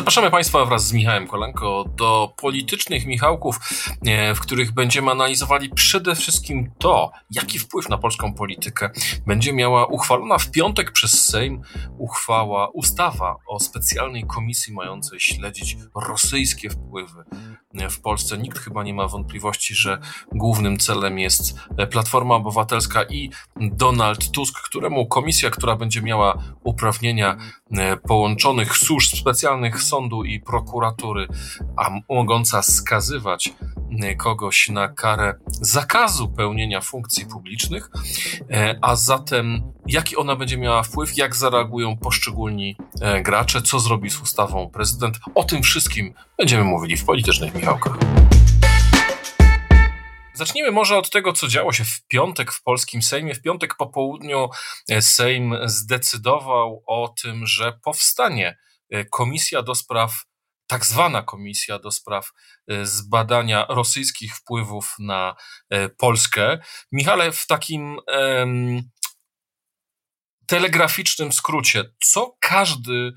Zapraszamy 0.00 0.30
Państwa 0.30 0.64
wraz 0.64 0.86
z 0.86 0.92
Michałem 0.92 1.26
Kolanko 1.26 1.84
do 1.96 2.34
politycznych 2.36 3.06
Michałków, 3.06 3.58
e, 4.06 4.34
w 4.34 4.40
których 4.40 4.72
będziemy 4.72 5.10
analizowali 5.10 5.68
przede 5.68 6.14
wszystkim 6.14 6.70
to, 6.78 7.10
jaki 7.30 7.58
wpływ 7.58 7.88
na 7.88 7.98
polską 7.98 8.34
politykę 8.34 8.90
będzie 9.26 9.52
miała 9.52 9.86
uchwalona 9.86 10.38
w 10.38 10.50
piątek 10.50 10.92
przez 10.92 11.24
Sejm 11.24 11.62
uchwała, 11.98 12.68
ustawa 12.68 13.36
o 13.48 13.60
specjalnej 13.60 14.24
komisji 14.26 14.74
mającej 14.74 15.20
śledzić 15.20 15.76
rosyjskie 16.08 16.70
wpływy 16.70 17.24
w 17.90 18.00
Polsce. 18.00 18.38
Nikt 18.38 18.58
chyba 18.58 18.82
nie 18.82 18.94
ma 18.94 19.08
wątpliwości, 19.08 19.74
że 19.74 19.98
głównym 20.32 20.78
celem 20.78 21.18
jest 21.18 21.54
Platforma 21.90 22.34
Obywatelska 22.34 23.02
i 23.04 23.30
Donald 23.56 24.30
Tusk, 24.30 24.60
któremu 24.64 25.06
komisja, 25.06 25.50
która 25.50 25.76
będzie 25.76 26.02
miała 26.02 26.42
uprawnienia 26.62 27.36
połączonych 28.08 28.76
służb 28.76 29.16
specjalnych 29.16 29.82
sądu 29.82 30.24
i 30.24 30.40
prokuratury, 30.40 31.26
a 31.76 31.90
mogąca 32.08 32.62
skazywać 32.62 33.52
e, 34.02 34.14
kogoś 34.14 34.68
na 34.68 34.88
karę 34.88 35.34
zakazu 35.46 36.28
pełnienia 36.28 36.80
funkcji 36.80 37.26
publicznych, 37.26 37.90
e, 38.50 38.78
a 38.82 38.96
zatem 38.96 39.72
jaki 39.86 40.16
ona 40.16 40.36
będzie 40.36 40.58
miała 40.58 40.82
wpływ, 40.82 41.16
jak 41.16 41.36
zareagują 41.36 41.96
poszczególni 41.96 42.76
gracze, 43.22 43.62
co 43.62 43.80
zrobi 43.80 44.10
z 44.10 44.20
ustawą 44.20 44.70
prezydent. 44.70 45.18
O 45.34 45.44
tym 45.44 45.62
wszystkim 45.62 46.14
będziemy 46.38 46.64
mówili 46.64 46.96
w 46.96 47.04
politycznych 47.04 47.54
Michałkach. 47.54 47.98
Zacznijmy 50.40 50.70
może 50.70 50.98
od 50.98 51.10
tego, 51.10 51.32
co 51.32 51.48
działo 51.48 51.72
się 51.72 51.84
w 51.84 52.06
piątek 52.06 52.52
w 52.52 52.62
polskim 52.62 53.02
Sejmie. 53.02 53.34
W 53.34 53.42
piątek 53.42 53.74
po 53.76 53.86
południu 53.86 54.48
Sejm 55.00 55.56
zdecydował 55.64 56.82
o 56.86 57.14
tym, 57.22 57.46
że 57.46 57.78
powstanie 57.84 58.58
komisja 59.10 59.62
do 59.62 59.74
spraw, 59.74 60.12
tak 60.66 60.86
zwana 60.86 61.22
komisja 61.22 61.78
do 61.78 61.90
spraw 61.90 62.30
zbadania 62.82 63.66
rosyjskich 63.68 64.36
wpływów 64.36 64.94
na 64.98 65.36
Polskę. 65.98 66.58
Michale, 66.92 67.32
w 67.32 67.46
takim 67.46 67.98
um, 68.06 68.82
telegraficznym 70.46 71.32
skrócie, 71.32 71.84
co 72.04 72.36
każdy 72.40 73.12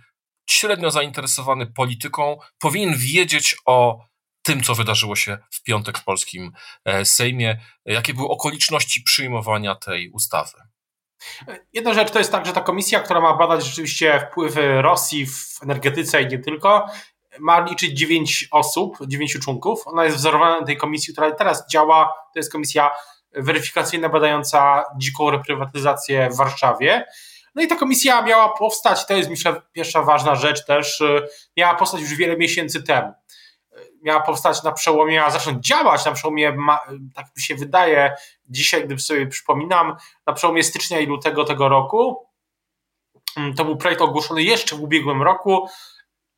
średnio 0.49 0.91
zainteresowany 0.91 1.67
polityką 1.67 2.37
powinien 2.59 2.97
wiedzieć 2.97 3.55
o 3.65 4.05
tym, 4.43 4.63
co 4.63 4.75
wydarzyło 4.75 5.15
się 5.15 5.37
w 5.51 5.63
piątek 5.63 5.97
w 5.97 6.03
polskim 6.03 6.51
e, 6.85 7.05
Sejmie. 7.05 7.59
Jakie 7.85 8.13
były 8.13 8.29
okoliczności 8.29 9.01
przyjmowania 9.01 9.75
tej 9.75 10.09
ustawy? 10.09 10.57
Jedna 11.73 11.93
rzecz 11.93 12.11
to 12.11 12.19
jest 12.19 12.31
tak, 12.31 12.45
że 12.45 12.53
ta 12.53 12.61
komisja, 12.61 12.99
która 12.99 13.21
ma 13.21 13.33
badać 13.33 13.65
rzeczywiście 13.65 14.27
wpływy 14.31 14.81
Rosji 14.81 15.25
w 15.25 15.59
energetyce 15.63 16.21
i 16.21 16.27
nie 16.27 16.39
tylko, 16.39 16.85
ma 17.39 17.59
liczyć 17.59 17.97
dziewięć 17.97 18.47
osób, 18.51 18.97
dziewięciu 19.07 19.39
członków. 19.39 19.87
Ona 19.87 20.05
jest 20.05 20.17
wzorowana 20.17 20.59
na 20.59 20.65
tej 20.65 20.77
komisji, 20.77 21.13
która 21.13 21.31
teraz 21.31 21.69
działa. 21.69 22.05
To 22.05 22.39
jest 22.39 22.51
komisja 22.51 22.91
weryfikacyjna 23.35 24.09
badająca 24.09 24.83
dziką 24.97 25.29
reprywatyzację 25.29 26.29
w 26.29 26.37
Warszawie. 26.37 27.05
No 27.55 27.61
i 27.61 27.67
ta 27.67 27.75
komisja 27.75 28.21
miała 28.21 28.49
powstać, 28.49 29.05
to 29.05 29.13
jest 29.13 29.29
myślę 29.29 29.61
pierwsza 29.71 30.01
ważna 30.01 30.35
rzecz 30.35 30.65
też, 30.65 31.01
y, 31.01 31.27
miała 31.57 31.75
powstać 31.75 32.01
już 32.01 32.13
wiele 32.13 32.37
miesięcy 32.37 32.83
temu. 32.83 33.13
Miała 34.03 34.19
powstać 34.19 34.63
na 34.63 34.71
przełomie, 34.71 35.13
miała 35.13 35.29
zacząć 35.29 35.67
działać 35.67 36.05
na 36.05 36.11
przełomie, 36.11 36.57
tak 37.15 37.25
mi 37.37 37.43
się 37.43 37.55
wydaje, 37.55 38.15
dzisiaj, 38.49 38.85
gdy 38.85 38.99
sobie 38.99 39.27
przypominam, 39.27 39.95
na 40.27 40.33
przełomie 40.33 40.63
stycznia 40.63 40.99
i 40.99 41.05
lutego 41.05 41.43
tego 41.43 41.69
roku. 41.69 42.27
Mm, 43.37 43.53
to 43.53 43.65
był 43.65 43.77
projekt 43.77 44.01
ogłoszony 44.01 44.43
jeszcze 44.43 44.75
w 44.75 44.81
ubiegłym 44.81 45.21
roku 45.21 45.67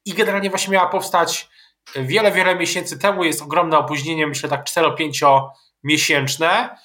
i 0.06 0.14
generalnie 0.14 0.50
właśnie 0.50 0.74
miała 0.74 0.90
powstać 0.90 1.50
wiele, 1.96 2.31
wiele 2.31 2.56
miesięcy 2.56 3.00
temu. 3.00 3.24
Jest 3.24 3.42
ogromne 3.42 3.78
opóźnienie, 3.78 4.28
myślę 4.28 4.50
tak 4.50 4.66
4-5 4.66 5.50
miesięczne. 5.84 6.78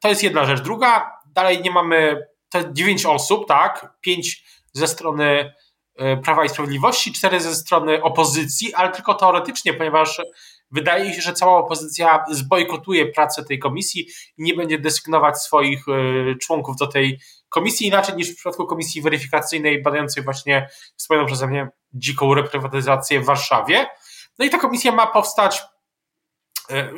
To 0.00 0.08
jest 0.08 0.22
jedna 0.22 0.44
rzecz. 0.44 0.60
Druga, 0.60 1.12
dalej 1.26 1.62
nie 1.62 1.70
mamy 1.70 2.26
te 2.48 2.74
dziewięć 2.74 3.06
osób, 3.06 3.48
tak? 3.48 3.92
Pięć 4.00 4.44
ze 4.72 4.88
strony 4.88 5.54
Prawa 6.24 6.44
i 6.44 6.48
Sprawiedliwości, 6.48 7.12
cztery 7.12 7.40
ze 7.40 7.54
strony 7.54 8.02
opozycji, 8.02 8.74
ale 8.74 8.92
tylko 8.92 9.14
teoretycznie, 9.14 9.74
ponieważ 9.74 10.20
wydaje 10.70 11.14
się, 11.14 11.20
że 11.20 11.32
cała 11.32 11.58
opozycja 11.58 12.24
zbojkotuje 12.30 13.06
pracę 13.06 13.44
tej 13.44 13.58
komisji 13.58 14.08
i 14.38 14.42
nie 14.42 14.54
będzie 14.54 14.78
desygnować 14.78 15.38
swoich 15.38 15.84
e, 15.88 16.34
członków 16.34 16.76
do 16.76 16.86
tej 16.86 17.20
komisji, 17.48 17.86
inaczej 17.86 18.16
niż 18.16 18.32
w 18.32 18.36
przypadku 18.36 18.66
komisji 18.66 19.02
weryfikacyjnej 19.02 19.82
badającej 19.82 20.24
właśnie 20.24 20.68
wspomnianą 20.96 21.26
przeze 21.26 21.46
mnie 21.46 21.68
dziką 21.92 22.34
reprywatyzację 22.34 23.20
w 23.20 23.24
Warszawie. 23.24 23.86
No 24.38 24.44
i 24.44 24.50
ta 24.50 24.58
komisja 24.58 24.92
ma 24.92 25.06
powstać, 25.06 25.62
e, 26.70 26.90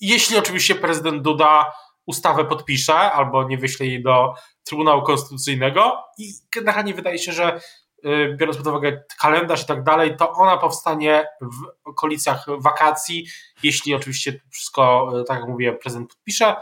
jeśli 0.00 0.36
oczywiście 0.36 0.74
prezydent 0.74 1.22
Duda 1.22 1.72
ustawę 2.06 2.44
podpisze 2.44 2.94
albo 2.94 3.48
nie 3.48 3.58
wyśle 3.58 3.86
jej 3.86 4.02
do 4.02 4.34
Trybunału 4.64 5.02
Konstytucyjnego 5.02 6.04
i 6.18 6.32
generalnie 6.54 6.94
wydaje 6.94 7.18
się, 7.18 7.32
że 7.32 7.60
biorąc 8.36 8.56
pod 8.56 8.66
uwagę 8.66 9.02
kalendarz 9.20 9.62
i 9.62 9.66
tak 9.66 9.82
dalej, 9.82 10.16
to 10.16 10.32
ona 10.32 10.56
powstanie 10.56 11.26
w 11.40 11.88
okolicach 11.88 12.46
wakacji, 12.58 13.26
jeśli 13.62 13.94
oczywiście 13.94 14.40
wszystko, 14.50 15.12
y, 15.20 15.24
tak 15.24 15.40
jak 15.40 15.48
mówię, 15.48 15.72
prezydent 15.72 16.10
podpisze, 16.10 16.56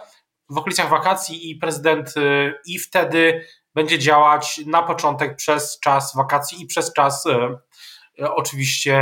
w 0.50 0.58
okolicach 0.58 0.88
wakacji 0.88 1.50
i 1.50 1.56
prezydent 1.56 2.16
y, 2.16 2.54
i 2.66 2.78
wtedy 2.78 3.46
będzie 3.74 3.98
działać 3.98 4.60
na 4.66 4.82
początek 4.82 5.36
przez 5.36 5.80
czas 5.80 6.16
wakacji 6.16 6.62
i 6.62 6.66
przez 6.66 6.92
czas 6.92 7.24
oczywiście 8.18 9.00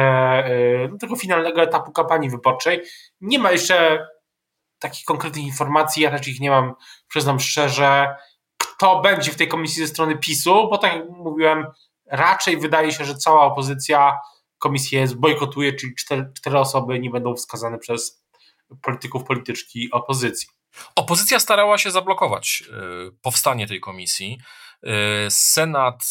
no, 0.91 0.99
tego 0.99 1.17
finalnego 1.17 1.63
etapu 1.63 1.93
kampanii 1.93 2.31
wyborczej. 2.31 2.83
Nie 3.21 3.39
ma 3.39 3.53
jeszcze 3.53 4.07
takich 4.79 5.05
konkretnych 5.05 5.45
informacji, 5.45 6.03
ja 6.03 6.11
raczej 6.11 6.33
ich 6.33 6.41
nie 6.41 6.51
mam, 6.51 6.75
przyznam 7.09 7.41
szczerze, 7.41 8.17
kto 8.59 9.01
będzie 9.01 9.31
w 9.31 9.37
tej 9.37 9.49
komisji 9.49 9.83
ze 9.83 9.89
strony 9.89 10.19
PiSu, 10.19 10.69
bo 10.71 10.79
tak 10.79 10.95
jak 10.95 11.09
mówiłem, 11.09 11.67
raczej 12.11 12.57
wydaje 12.57 12.93
się, 12.93 13.05
że 13.05 13.15
cała 13.15 13.43
opozycja 13.43 14.19
komisję 14.59 15.07
bojkotuje, 15.17 15.73
czyli 15.73 15.95
cztery, 15.95 16.33
cztery 16.37 16.59
osoby 16.59 17.01
nie 17.01 17.11
będą 17.11 17.35
wskazane 17.35 17.79
przez 17.79 18.25
polityków 18.83 19.25
polityczki 19.25 19.91
opozycji. 19.91 20.49
Opozycja 20.97 21.41
starała 21.41 21.79
się 21.79 21.91
zablokować 21.91 22.63
e, 22.63 22.75
powstanie 23.23 23.67
tej 23.67 23.81
komisji. 23.81 24.39
E, 24.83 25.31
Senat 25.31 26.05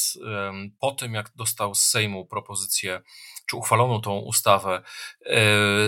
po 0.79 0.91
tym, 0.91 1.13
jak 1.13 1.31
dostał 1.35 1.75
z 1.75 1.81
Sejmu 1.81 2.25
propozycję, 2.25 3.01
czy 3.49 3.57
uchwalono 3.57 3.99
tą 3.99 4.17
ustawę, 4.17 4.81
e, 5.25 5.35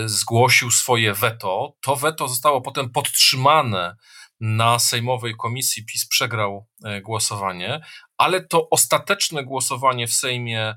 zgłosił 0.04 0.70
swoje 0.70 1.14
weto. 1.14 1.76
To 1.80 1.96
weto 1.96 2.28
zostało 2.28 2.60
potem 2.60 2.90
podtrzymane 2.90 3.96
na 4.40 4.78
Sejmowej 4.78 5.34
Komisji. 5.36 5.84
PiS 5.84 6.08
przegrał 6.08 6.66
głosowanie, 7.02 7.80
ale 8.22 8.46
to 8.46 8.70
ostateczne 8.70 9.44
głosowanie 9.44 10.06
w 10.06 10.14
Sejmie 10.14 10.74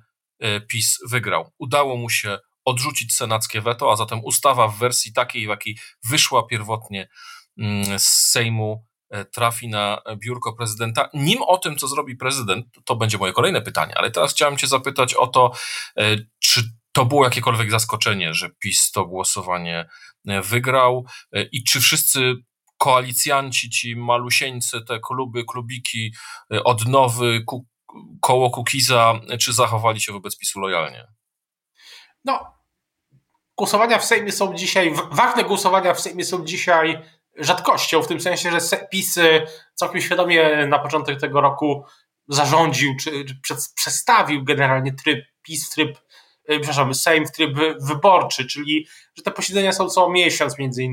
PiS 0.70 1.00
wygrał. 1.10 1.52
Udało 1.60 1.98
mu 1.98 2.10
się 2.10 2.40
odrzucić 2.66 3.14
senackie 3.14 3.62
weto, 3.62 3.92
a 3.92 3.96
zatem 3.96 4.22
ustawa 4.24 4.68
w 4.68 4.78
wersji 4.78 5.14
takiej, 5.14 5.46
w 5.46 5.50
jakiej 5.50 5.78
wyszła 6.04 6.48
pierwotnie 6.48 7.08
Mm, 7.58 8.00
z 8.00 8.08
Sejmu 8.08 8.86
e, 9.10 9.26
trafi 9.26 9.68
na 9.68 10.02
biurko 10.18 10.54
prezydenta. 10.54 11.10
Nim 11.14 11.42
o 11.42 11.58
tym, 11.58 11.78
co 11.78 11.88
zrobi 11.88 12.16
prezydent, 12.16 12.66
to 12.86 12.96
będzie 12.96 13.18
moje 13.18 13.34
kolejne 13.34 13.62
pytanie, 13.62 13.98
ale 13.98 14.12
teraz 14.12 14.34
chciałem 14.34 14.58
Cię 14.58 14.68
zapytać 14.68 15.14
o 15.14 15.28
to, 15.28 15.52
e, 15.98 16.16
czy 16.40 16.62
to 16.92 17.06
było 17.06 17.24
jakiekolwiek 17.24 17.72
zaskoczenie, 17.72 18.34
że 18.34 18.50
PiS 18.50 18.92
to 18.92 19.06
głosowanie 19.06 19.90
e, 20.28 20.42
wygrał 20.42 21.06
i 21.52 21.64
czy 21.64 21.82
wszyscy 21.82 22.34
koalicjanci, 22.78 23.70
ci 23.70 23.96
malusieńcy, 23.96 24.82
te 24.88 25.00
kluby, 25.00 25.44
klubiki, 25.46 26.14
odnowy, 26.64 27.44
ku, 27.46 27.66
koło 28.22 28.50
Kukiza, 28.50 29.14
czy 29.40 29.54
zachowali 29.54 30.02
się 30.02 30.12
wobec 30.12 30.38
PiSu 30.38 30.60
lojalnie? 30.60 31.08
No, 32.26 32.54
głosowania 33.58 34.00
w 34.00 34.06
Sejmie 34.06 34.32
są 34.32 34.56
dzisiaj, 34.56 34.94
ważne 35.12 35.44
głosowania 35.44 35.94
w 35.94 36.02
Sejmie 36.02 36.26
są 36.26 36.46
dzisiaj 36.46 37.02
rzadkością, 37.38 38.02
w 38.02 38.08
tym 38.08 38.22
sensie, 38.22 38.52
że 38.52 38.88
PiS 38.92 39.20
całkiem 39.74 40.02
świadomie 40.02 40.68
na 40.68 40.80
początek 40.80 41.20
tego 41.20 41.42
roku 41.42 41.86
zarządził, 42.28 42.96
czy, 42.96 43.26
czy 43.46 43.56
przestawił 43.76 44.44
generalnie 44.44 44.94
tryb 44.94 45.26
PiS 45.42 45.70
tryb, 45.70 45.98
przepraszam, 46.48 46.94
Sejm 46.94 47.26
w 47.26 47.32
tryb 47.32 47.58
wyborczy, 47.82 48.46
czyli 48.46 48.88
że 49.16 49.24
te 49.24 49.32
posiedzenia 49.32 49.74
są 49.74 49.90
co 49.90 50.10
miesiąc 50.10 50.60
między, 50.60 50.88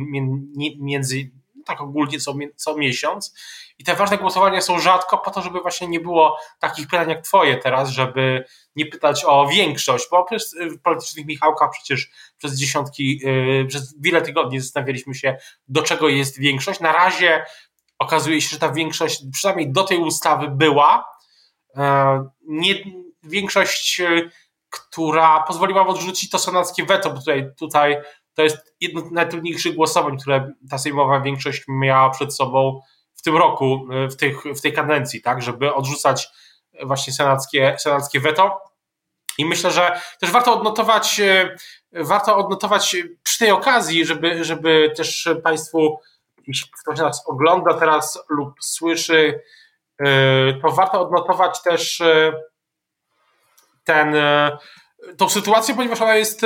między 0.78 1.30
tak 1.66 1.80
ogólnie 1.80 2.20
co, 2.20 2.34
co 2.56 2.76
miesiąc. 2.76 3.34
I 3.78 3.84
te 3.84 3.94
ważne 3.94 4.18
głosowania 4.18 4.60
są 4.60 4.78
rzadko 4.78 5.18
po 5.18 5.30
to, 5.30 5.42
żeby 5.42 5.60
właśnie 5.60 5.88
nie 5.88 6.00
było 6.00 6.38
takich 6.58 6.86
pytań 6.86 7.08
jak 7.08 7.24
twoje 7.24 7.56
teraz, 7.56 7.90
żeby 7.90 8.44
nie 8.76 8.86
pytać 8.86 9.24
o 9.26 9.46
większość, 9.46 10.04
bo 10.10 10.26
w 10.60 10.82
politycznych 10.82 11.26
Michałkach 11.26 11.70
przecież 11.72 12.10
przez 12.38 12.58
dziesiątki, 12.58 13.20
yy, 13.24 13.66
przez 13.68 14.00
wiele 14.00 14.22
tygodni 14.22 14.60
zastanawialiśmy 14.60 15.14
się, 15.14 15.36
do 15.68 15.82
czego 15.82 16.08
jest 16.08 16.38
większość. 16.38 16.80
Na 16.80 16.92
razie 16.92 17.44
okazuje 17.98 18.40
się, 18.40 18.48
że 18.48 18.58
ta 18.58 18.72
większość 18.72 19.22
przynajmniej 19.32 19.72
do 19.72 19.84
tej 19.84 19.98
ustawy 19.98 20.48
była. 20.48 21.04
Yy, 21.76 21.82
nie, 22.48 22.74
większość, 23.22 23.98
yy, 23.98 24.30
która 24.72 25.40
pozwoliła 25.40 25.86
odrzucić 25.86 26.30
to 26.30 26.38
senackie 26.38 26.84
weto, 26.84 27.10
bo 27.10 27.18
tutaj, 27.18 27.50
tutaj 27.58 27.96
to 28.34 28.42
jest 28.42 28.74
jedno 28.80 29.00
z 29.00 29.10
najtrudniejszych 29.10 29.74
głosowań, 29.74 30.18
które 30.18 30.52
ta 30.70 30.78
sejmowa 30.78 31.20
większość 31.20 31.64
miała 31.68 32.10
przed 32.10 32.36
sobą 32.36 32.80
w 33.14 33.22
tym 33.22 33.36
roku, 33.36 33.86
w, 34.10 34.16
tych, 34.16 34.42
w 34.44 34.60
tej 34.60 34.72
kadencji, 34.72 35.22
tak, 35.22 35.42
żeby 35.42 35.74
odrzucać 35.74 36.28
właśnie 36.82 37.12
senackie, 37.12 37.76
senackie 37.78 38.20
weto. 38.20 38.60
I 39.38 39.46
myślę, 39.46 39.70
że 39.70 40.00
też 40.20 40.30
warto 40.30 40.54
odnotować, 40.54 41.20
warto 41.92 42.36
odnotować 42.36 42.96
przy 43.22 43.38
tej 43.38 43.50
okazji, 43.50 44.06
żeby, 44.06 44.44
żeby 44.44 44.92
też 44.96 45.28
Państwu, 45.44 45.98
jeśli 46.46 46.70
ktoś 46.82 46.98
nas 46.98 47.22
ogląda 47.26 47.74
teraz 47.74 48.24
lub 48.28 48.54
słyszy, 48.60 49.40
to 50.62 50.70
warto 50.70 51.00
odnotować 51.00 51.62
też 51.62 52.02
ten, 53.84 54.14
tą 55.18 55.28
sytuację, 55.28 55.74
ponieważ 55.74 56.00
ona 56.00 56.16
jest 56.16 56.40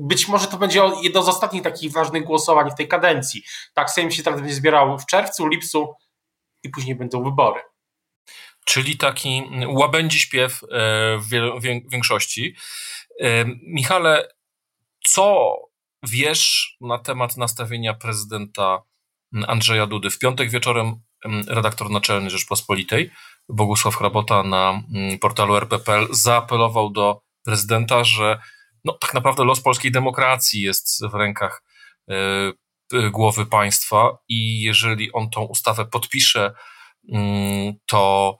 być 0.00 0.28
może 0.28 0.46
to 0.46 0.56
będzie 0.56 0.82
jedno 1.02 1.22
z 1.22 1.28
ostatnich 1.28 1.62
takich 1.62 1.92
ważnych 1.92 2.24
głosowań 2.24 2.70
w 2.70 2.74
tej 2.74 2.88
kadencji. 2.88 3.42
Tak, 3.74 3.90
Sejm 3.90 4.10
się 4.10 4.22
teraz 4.22 4.40
będzie 4.40 4.54
zbierał 4.54 4.98
w 4.98 5.06
czerwcu, 5.06 5.46
lipcu 5.46 5.94
i 6.62 6.70
później 6.70 6.94
będą 6.94 7.24
wybory. 7.24 7.60
Czyli 8.64 8.96
taki 8.96 9.42
łabędzi 9.68 10.20
śpiew 10.20 10.62
e, 10.62 10.66
w 11.18 11.60
większości. 11.90 12.56
E, 13.20 13.44
Michale, 13.66 14.28
co 15.04 15.54
wiesz 16.02 16.76
na 16.80 16.98
temat 16.98 17.36
nastawienia 17.36 17.94
prezydenta 17.94 18.82
Andrzeja 19.46 19.86
Dudy? 19.86 20.10
W 20.10 20.18
piątek 20.18 20.50
wieczorem 20.50 21.00
redaktor 21.48 21.90
naczelny 21.90 22.30
Rzeczpospolitej 22.30 23.10
Bogusław 23.48 23.96
Hrabota 23.96 24.42
na 24.42 24.82
portalu 25.20 25.56
RPPL 25.56 26.06
zaapelował 26.10 26.90
do 26.90 27.20
prezydenta, 27.44 28.04
że 28.04 28.40
no, 28.84 28.92
tak 28.92 29.14
naprawdę 29.14 29.44
los 29.44 29.60
polskiej 29.60 29.92
demokracji 29.92 30.62
jest 30.62 31.06
w 31.06 31.14
rękach 31.14 31.62
y, 32.10 33.10
głowy 33.10 33.46
państwa 33.46 34.18
i 34.28 34.62
jeżeli 34.62 35.12
on 35.12 35.30
tą 35.30 35.42
ustawę 35.42 35.84
podpisze, 35.86 36.52
y, 37.04 37.14
to 37.86 38.38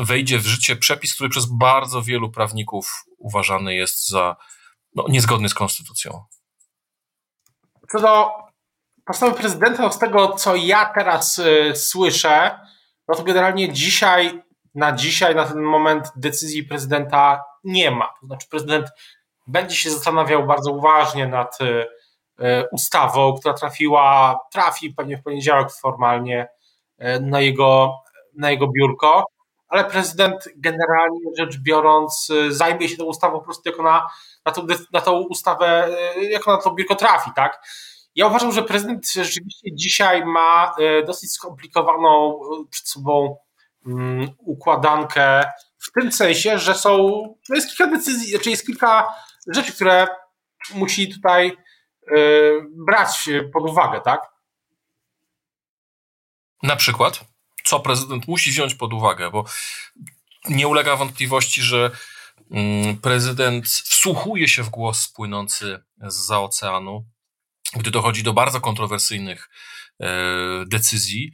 wejdzie 0.00 0.38
w 0.38 0.46
życie 0.46 0.76
przepis, 0.76 1.14
który 1.14 1.30
przez 1.30 1.46
bardzo 1.46 2.02
wielu 2.02 2.30
prawników 2.30 3.04
uważany 3.18 3.74
jest 3.74 4.08
za 4.08 4.36
no, 4.94 5.04
niezgodny 5.08 5.48
z 5.48 5.54
konstytucją. 5.54 6.24
Co 7.92 8.00
do 8.00 8.30
postawy 9.04 9.34
prezydenta, 9.34 9.92
z 9.92 9.98
tego 9.98 10.32
co 10.32 10.56
ja 10.56 10.92
teraz 10.94 11.38
y, 11.38 11.72
słyszę, 11.76 12.60
no 13.08 13.14
to 13.14 13.24
generalnie 13.24 13.72
dzisiaj, 13.72 14.42
na 14.74 14.92
dzisiaj, 14.92 15.34
na 15.34 15.44
ten 15.44 15.62
moment 15.62 16.12
decyzji 16.16 16.64
prezydenta 16.64 17.44
nie 17.64 17.90
ma. 17.90 18.06
To 18.20 18.26
znaczy 18.26 18.48
prezydent 18.50 18.86
będzie 19.48 19.76
się 19.76 19.90
zastanawiał 19.90 20.46
bardzo 20.46 20.72
uważnie 20.72 21.26
nad 21.26 21.58
e, 21.60 21.86
e, 22.38 22.68
ustawą, 22.68 23.34
która 23.40 23.54
trafiła, 23.54 24.38
trafi 24.52 24.90
pewnie 24.90 25.16
w 25.16 25.22
poniedziałek 25.22 25.72
formalnie 25.72 26.48
e, 26.98 27.20
na 27.20 27.40
jego, 27.40 27.94
na 28.34 28.50
jego 28.50 28.68
biurko, 28.68 29.24
ale 29.68 29.84
prezydent 29.84 30.48
generalnie 30.56 31.20
rzecz 31.38 31.58
biorąc 31.58 32.32
zajmie 32.48 32.88
się 32.88 32.96
tą 32.96 33.04
ustawą 33.04 33.38
po 33.38 33.44
prostu 33.44 33.68
jako 33.68 33.82
na, 33.82 34.08
na, 34.46 34.52
tą, 34.52 34.66
na 34.92 35.00
tą 35.00 35.20
ustawę, 35.20 35.88
jako 36.30 36.56
na 36.56 36.62
to 36.62 36.70
biurko 36.70 36.94
trafi, 36.94 37.30
tak? 37.36 37.66
Ja 38.14 38.26
uważam, 38.26 38.52
że 38.52 38.62
prezydent 38.62 39.12
rzeczywiście 39.12 39.74
dzisiaj 39.74 40.24
ma 40.24 40.74
dosyć 41.06 41.32
skomplikowaną 41.32 42.40
przed 42.70 42.88
sobą 42.88 43.36
um, 43.86 44.28
układankę 44.38 45.44
w 45.78 46.00
tym 46.00 46.12
sensie, 46.12 46.58
że 46.58 46.74
są, 46.74 47.22
jest 47.48 47.76
kilka 47.76 47.92
decyzji, 47.92 48.26
czy 48.26 48.30
znaczy 48.30 48.50
jest 48.50 48.66
kilka 48.66 49.14
rzeczy, 49.48 49.72
które 49.72 50.06
musi 50.74 51.08
tutaj 51.14 51.56
yy, 52.10 52.62
brać 52.86 53.28
pod 53.52 53.70
uwagę, 53.70 54.00
tak? 54.00 54.20
Na 56.62 56.76
przykład, 56.76 57.24
co 57.64 57.80
prezydent 57.80 58.28
musi 58.28 58.50
wziąć 58.50 58.74
pod 58.74 58.92
uwagę, 58.92 59.30
bo 59.30 59.44
nie 60.48 60.68
ulega 60.68 60.96
wątpliwości, 60.96 61.62
że 61.62 61.90
mm, 62.50 62.96
prezydent 62.96 63.66
wsłuchuje 63.68 64.48
się 64.48 64.62
w 64.62 64.68
głos 64.68 65.08
płynący 65.08 65.84
z 66.02 66.30
oceanu, 66.30 67.06
gdy 67.76 67.90
dochodzi 67.90 68.22
do 68.22 68.32
bardzo 68.32 68.60
kontrowersyjnych 68.60 69.48
e, 70.00 70.08
decyzji. 70.66 71.32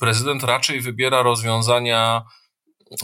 Prezydent 0.00 0.44
raczej 0.44 0.80
wybiera 0.80 1.22
rozwiązania, 1.22 2.22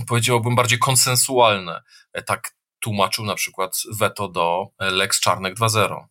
powiedziałbym, 0.06 0.56
bardziej 0.56 0.78
konsensualne. 0.78 1.82
E, 2.12 2.22
tak 2.22 2.54
tłumaczył 2.80 3.24
na 3.24 3.34
przykład 3.34 3.76
weto 3.98 4.28
do 4.28 4.66
Lex 4.78 5.20
Czarnek 5.20 5.54
2.0. 5.54 6.04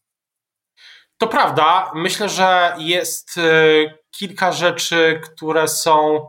To 1.17 1.27
prawda. 1.27 1.91
Myślę, 1.95 2.29
że 2.29 2.75
jest 2.77 3.37
y, 3.37 3.97
kilka 4.11 4.51
rzeczy, 4.51 5.21
które 5.23 5.67
są, 5.67 6.27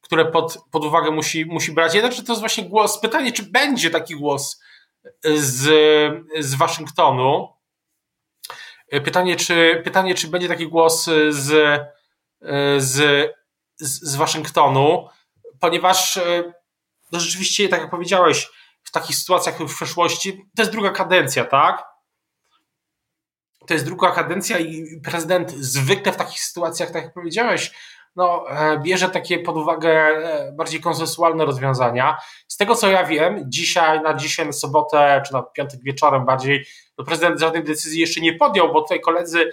które 0.00 0.24
pod, 0.24 0.58
pod 0.70 0.84
uwagę 0.84 1.10
musi, 1.10 1.46
musi 1.46 1.72
brać. 1.72 1.94
Jedna 1.94 2.10
rzecz 2.10 2.26
to 2.26 2.32
jest 2.32 2.40
właśnie 2.40 2.64
głos, 2.64 3.00
pytanie, 3.00 3.32
czy 3.32 3.42
będzie 3.42 3.90
taki 3.90 4.14
głos 4.14 4.60
z, 5.24 5.64
z 6.38 6.54
Waszyngtonu. 6.54 7.48
Pytanie 9.04 9.36
czy, 9.36 9.80
pytanie, 9.84 10.14
czy 10.14 10.28
będzie 10.28 10.48
taki 10.48 10.68
głos 10.68 11.04
z, 11.28 11.80
z, 12.78 13.28
z 13.78 14.16
Waszyngtonu, 14.16 15.08
ponieważ 15.60 16.18
no 17.12 17.20
rzeczywiście, 17.20 17.68
tak 17.68 17.80
jak 17.80 17.90
powiedziałeś, 17.90 18.48
w 18.88 18.92
takich 18.92 19.16
sytuacjach 19.16 19.58
w 19.58 19.74
przeszłości. 19.74 20.44
To 20.56 20.62
jest 20.62 20.72
druga 20.72 20.90
kadencja, 20.90 21.44
tak? 21.44 21.84
To 23.66 23.74
jest 23.74 23.86
druga 23.86 24.10
kadencja 24.10 24.58
i 24.58 25.00
prezydent 25.04 25.50
zwykle 25.50 26.12
w 26.12 26.16
takich 26.16 26.40
sytuacjach, 26.40 26.90
tak 26.90 27.02
jak 27.02 27.14
powiedziałeś, 27.14 27.72
no, 28.16 28.50
e, 28.50 28.80
bierze 28.80 29.08
takie 29.08 29.38
pod 29.38 29.56
uwagę 29.56 29.90
e, 29.90 30.52
bardziej 30.52 30.80
konsensualne 30.80 31.44
rozwiązania. 31.44 32.16
Z 32.48 32.56
tego 32.56 32.74
co 32.74 32.90
ja 32.90 33.04
wiem, 33.04 33.44
dzisiaj, 33.46 34.00
na 34.00 34.14
dzisiaj, 34.14 34.46
na 34.46 34.52
sobotę, 34.52 35.22
czy 35.26 35.32
na 35.32 35.42
piątek 35.42 35.80
wieczorem 35.82 36.24
bardziej, 36.24 36.66
prezydent 37.06 37.40
żadnej 37.40 37.64
decyzji 37.64 38.00
jeszcze 38.00 38.20
nie 38.20 38.32
podjął, 38.32 38.72
bo 38.72 38.80
tutaj 38.82 39.00
koledzy 39.00 39.50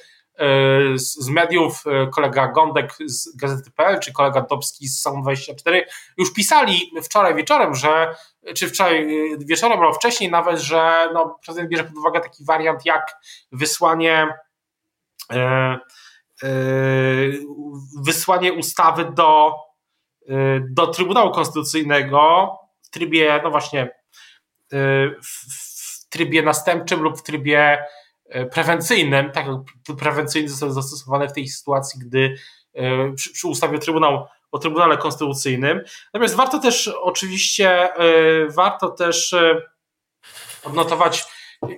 z 0.95 1.29
mediów, 1.29 1.83
e, 1.87 2.07
kolega 2.07 2.47
Gądek 2.47 2.93
z 3.05 3.35
Gazety.pl 3.35 3.99
czy 3.99 4.13
kolega 4.13 4.41
Dobski 4.41 4.87
z 4.87 5.05
Sound24 5.05 5.81
już 6.17 6.33
pisali 6.33 6.91
wczoraj 7.03 7.35
wieczorem, 7.35 7.75
że 7.75 8.15
czy 8.55 8.67
wczoraj 8.67 8.97
e, 9.33 9.37
wieczorem, 9.37 9.79
albo 9.79 9.93
wcześniej 9.93 10.31
nawet, 10.31 10.59
że 10.59 11.09
no, 11.13 11.39
prezydent 11.45 11.69
bierze 11.69 11.83
pod 11.83 11.97
uwagę 11.97 12.19
taki 12.19 12.45
wariant 12.45 12.85
jak 12.85 13.15
wysłanie 13.51 14.27
wysłanie 18.01 18.53
ustawy 18.53 19.05
do, 19.13 19.53
do 20.69 20.87
Trybunału 20.87 21.31
Konstytucyjnego 21.31 22.49
w 22.83 22.89
trybie, 22.89 23.41
no 23.43 23.51
właśnie, 23.51 23.89
w 25.23 26.09
trybie 26.09 26.41
następczym 26.41 27.01
lub 27.01 27.17
w 27.17 27.23
trybie 27.23 27.77
E, 27.77 27.85
prewencyjnym, 28.51 29.31
tak 29.31 29.45
jak 29.47 29.97
prewencyjny 29.97 30.49
został 30.49 30.71
zastosowany 30.71 31.27
w 31.27 31.33
tej 31.33 31.47
sytuacji, 31.47 31.99
gdy 32.05 32.35
e, 32.73 33.13
przy, 33.13 33.33
przy 33.33 33.47
ustawie 33.47 33.79
Trybunał, 33.79 34.27
o 34.51 34.59
Trybunale 34.59 34.97
Konstytucyjnym. 34.97 35.81
Natomiast 36.13 36.35
warto 36.35 36.59
też 36.59 36.87
oczywiście, 36.87 37.95
e, 37.95 38.47
warto 38.47 38.89
też 38.89 39.35
odnotować 40.63 41.23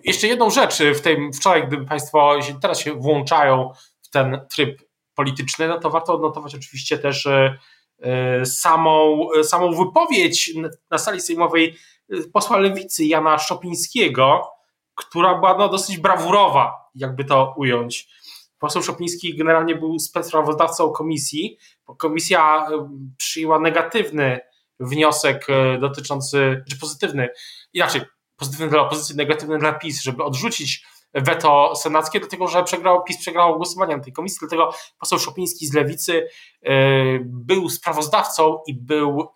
jeszcze 0.03 0.27
jedną 0.27 0.49
rzecz 0.49 0.79
w 0.95 1.01
tym 1.01 1.33
wczoraj, 1.33 1.67
gdy 1.67 1.85
Państwo 1.85 2.39
teraz 2.61 2.79
się 2.79 2.93
włączają 2.93 3.71
w 4.01 4.09
ten 4.09 4.39
tryb 4.55 4.81
polityczny, 5.15 5.67
no 5.67 5.79
to 5.79 5.89
warto 5.89 6.13
odnotować 6.13 6.55
oczywiście 6.55 6.97
też 6.97 7.27
samą, 8.45 9.27
samą 9.43 9.71
wypowiedź 9.71 10.53
na 10.91 10.97
sali 10.97 11.21
sejmowej 11.21 11.77
posła 12.33 12.57
lewicy 12.57 13.05
Jana 13.05 13.37
Szopińskiego, 13.37 14.56
która 14.97 15.35
była 15.35 15.57
no, 15.57 15.69
dosyć 15.69 15.97
brawurowa, 15.97 16.73
jakby 16.95 17.25
to 17.25 17.53
ująć. 17.57 18.07
Poseł 18.59 18.83
Szopiński 18.83 19.37
generalnie 19.37 19.75
był 19.75 19.99
specprawozdawcą 19.99 20.91
komisji. 20.91 21.57
Komisja 21.97 22.67
przyjęła 23.17 23.59
negatywny 23.59 24.39
wniosek 24.79 25.47
e, 25.49 25.79
dotyczący, 25.79 26.63
czy 26.69 26.79
pozytywny, 26.79 27.29
inaczej, 27.73 28.01
pozytywny 28.35 28.69
dla 28.69 28.81
opozycji, 28.81 29.15
negatywny 29.15 29.57
dla 29.57 29.73
PiS, 29.73 30.01
żeby 30.01 30.23
odrzucić 30.23 30.85
weto 31.13 31.75
senackie, 31.75 32.19
dlatego 32.19 32.47
że 32.47 32.63
przegrał, 32.63 33.03
PiS 33.03 33.17
przegrał 33.17 33.57
głosowanie 33.57 33.97
na 33.97 34.03
tej 34.03 34.13
komisji, 34.13 34.37
dlatego 34.39 34.73
poseł 34.99 35.19
Szopiński 35.19 35.67
z 35.67 35.73
Lewicy 35.73 36.27
był 37.19 37.69
sprawozdawcą 37.69 38.59
i 38.67 38.73
był 38.73 39.27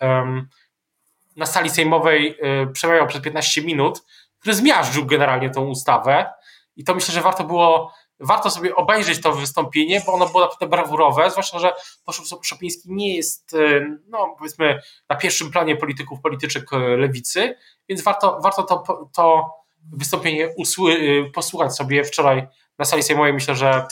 na 1.35 1.45
sali 1.45 1.69
sejmowej 1.69 2.37
przemawiał 2.73 3.07
przez 3.07 3.21
15 3.21 3.61
minut, 3.61 4.03
który 4.41 4.55
zmiażdżył 4.55 5.05
generalnie 5.05 5.49
tą 5.49 5.65
ustawę 5.65 6.33
i 6.75 6.83
to 6.83 6.95
myślę, 6.95 7.13
że 7.13 7.21
warto 7.21 7.43
było 7.43 7.91
warto 8.21 8.49
sobie 8.49 8.75
obejrzeć 8.75 9.21
to 9.21 9.33
wystąpienie, 9.33 10.01
bo 10.05 10.13
ono 10.13 10.27
było 10.27 10.39
naprawdę 10.41 10.67
brawurowe, 10.67 11.31
zwłaszcza, 11.31 11.59
że 11.59 11.73
poseł 12.05 12.43
Szopiński 12.43 12.91
nie 12.91 13.15
jest, 13.15 13.53
e, 13.53 13.97
no 14.07 14.35
powiedzmy, 14.37 14.81
na 15.09 15.15
pierwszym 15.15 15.51
planie 15.51 15.75
polityków, 15.75 16.21
polityczek 16.21 16.73
e, 16.73 16.77
lewicy, 16.77 17.55
więc 17.89 18.01
warto, 18.01 18.39
warto 18.43 18.63
to, 18.63 19.09
to 19.15 19.53
wystąpienie 19.93 20.53
usły, 20.57 20.93
e, 20.93 21.31
posłuchać 21.31 21.75
sobie 21.75 22.03
wczoraj 22.03 22.47
na 22.77 22.85
sali 22.85 23.03
sejmowej. 23.03 23.33
Myślę, 23.33 23.55
że 23.55 23.87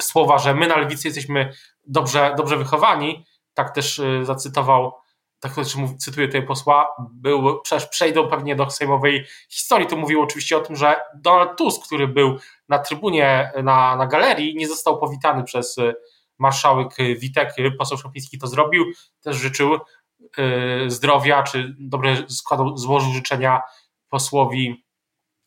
słowa, 0.00 0.38
że 0.38 0.54
my 0.54 0.66
na 0.66 0.76
lewicy 0.76 1.08
jesteśmy 1.08 1.52
dobrze, 1.86 2.34
dobrze 2.36 2.56
wychowani, 2.56 3.26
tak 3.54 3.74
też 3.74 4.00
zacytował 4.22 4.92
tak 5.40 5.54
też 5.54 5.76
cytuję 5.98 6.26
tutaj 6.26 6.46
posła, 6.46 6.94
był, 7.12 7.62
przejdą 7.90 8.28
pewnie 8.28 8.56
do 8.56 8.70
sejmowej 8.70 9.26
historii. 9.48 9.86
Tu 9.86 9.96
mówił 9.96 10.22
oczywiście 10.22 10.56
o 10.56 10.60
tym, 10.60 10.76
że 10.76 10.96
Donald 11.14 11.58
Tusk, 11.58 11.86
który 11.86 12.08
był 12.08 12.38
na 12.68 12.78
trybunie, 12.78 13.52
na, 13.62 13.96
na 13.96 14.06
galerii, 14.06 14.56
nie 14.56 14.68
został 14.68 15.00
powitany 15.00 15.44
przez 15.44 15.78
y, 15.78 15.94
marszałek 16.38 16.96
Witek. 17.18 17.54
Poseł 17.78 17.98
Szopiński 17.98 18.38
to 18.38 18.46
zrobił. 18.46 18.84
Też 19.20 19.36
życzył 19.36 19.74
y, 19.74 19.80
zdrowia, 20.90 21.42
czy 21.42 21.74
dobre 21.78 22.16
składał, 22.28 22.76
złożył 22.76 23.12
życzenia 23.12 23.62
posłowi 24.08 24.87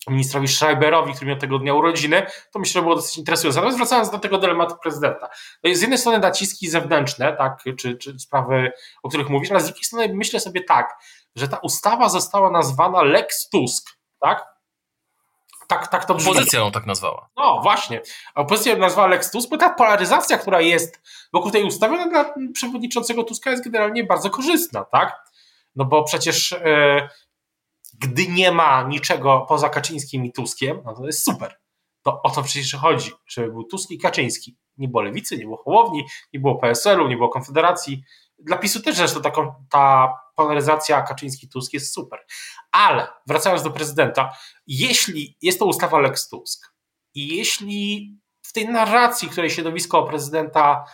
ministrowi 0.10 0.48
Schreiberowi, 0.48 1.14
który 1.14 1.28
miał 1.28 1.38
tego 1.40 1.60
dnia 1.60 1.74
urodziny, 1.74 2.26
to 2.52 2.60
myślę, 2.60 2.74
że 2.74 2.82
było 2.82 2.96
dosyć 2.96 3.18
interesujące. 3.18 3.60
Natomiast 3.60 3.78
wracając 3.78 4.10
do 4.10 4.20
tego 4.20 4.38
dylematu 4.38 4.76
prezydenta. 4.84 5.30
No 5.64 5.76
z 5.76 5.82
jednej 5.82 6.00
strony 6.00 6.20
naciski 6.20 6.70
zewnętrzne, 6.70 7.34
tak, 7.38 7.64
czy, 7.78 7.98
czy 7.98 8.20
sprawy, 8.20 8.72
o 9.04 9.10
których 9.10 9.30
mówisz, 9.30 9.52
ale 9.52 9.60
z 9.60 9.66
drugiej 9.66 9.84
strony 9.84 10.14
myślę 10.14 10.40
sobie 10.40 10.64
tak, 10.64 10.98
że 11.36 11.48
ta 11.48 11.58
ustawa 11.58 12.10
została 12.10 12.52
nazwana 12.52 13.04
Lex 13.04 13.50
Tusk, 13.50 13.90
tak? 14.20 14.52
Tak, 15.68 15.88
tak 15.88 16.06
to 16.06 16.16
brzmi. 16.16 16.32
Opozycja 16.32 16.60
ją 16.60 16.72
tak 16.72 16.86
nazwała. 16.86 17.30
No 17.38 17.60
właśnie. 17.64 18.02
Opozycja 18.36 18.74
ją 18.74 18.80
nazwała 18.80 19.08
Lex 19.08 19.32
Tusk, 19.32 19.50
bo 19.50 19.58
ta 19.58 19.70
polaryzacja, 19.70 20.38
która 20.38 20.62
jest 20.62 21.02
wokół 21.34 21.52
tej 21.52 21.64
ustawy, 21.64 21.98
no, 21.98 22.10
dla 22.10 22.34
przewodniczącego 22.54 23.24
Tuska 23.24 23.52
jest 23.52 23.64
generalnie 23.64 24.04
bardzo 24.04 24.30
korzystna, 24.30 24.86
tak? 24.86 25.24
No 25.76 25.86
bo 25.86 26.04
przecież 26.04 26.52
yy, 26.52 27.10
gdy 28.02 28.28
nie 28.28 28.52
ma 28.52 28.84
niczego 28.84 29.46
poza 29.50 29.70
Kaczyńskim 29.70 30.26
i 30.26 30.32
Tuskiem, 30.32 30.82
no 30.86 30.94
to 30.94 31.06
jest 31.06 31.24
super. 31.24 31.60
To 32.04 32.22
o 32.24 32.30
to 32.30 32.44
przecież 32.44 32.76
chodzi, 32.76 33.12
żeby 33.28 33.52
był 33.52 33.64
Tusk 33.64 33.92
i 33.92 34.00
Kaczyński. 34.00 34.58
Nie 34.78 34.88
było 34.88 35.04
Lewicy, 35.04 35.38
nie 35.38 35.44
było 35.44 35.58
Hołowni, 35.58 36.06
nie 36.34 36.40
było 36.40 36.56
PSL-u, 36.56 37.08
nie 37.08 37.16
było 37.16 37.30
Konfederacji. 37.30 38.04
Dla 38.40 38.58
PiSu 38.58 38.82
też 38.82 38.96
zresztą 38.96 39.22
taką, 39.22 39.54
ta 39.70 40.14
polaryzacja 40.36 41.02
Kaczyński-Tusk 41.02 41.74
jest 41.74 41.94
super. 41.94 42.20
Ale 42.72 43.08
wracając 43.28 43.64
do 43.64 43.72
prezydenta, 43.72 44.34
jeśli 44.68 45.38
jest 45.42 45.60
to 45.60 45.66
ustawa 45.66 46.00
Lex 46.00 46.30
Tusk 46.30 46.74
i 47.14 47.38
jeśli 47.38 48.12
w 48.42 48.54
tej 48.54 48.70
narracji, 48.70 49.30
której 49.30 49.50
środowisko 49.50 50.04
prezydenta 50.04 50.86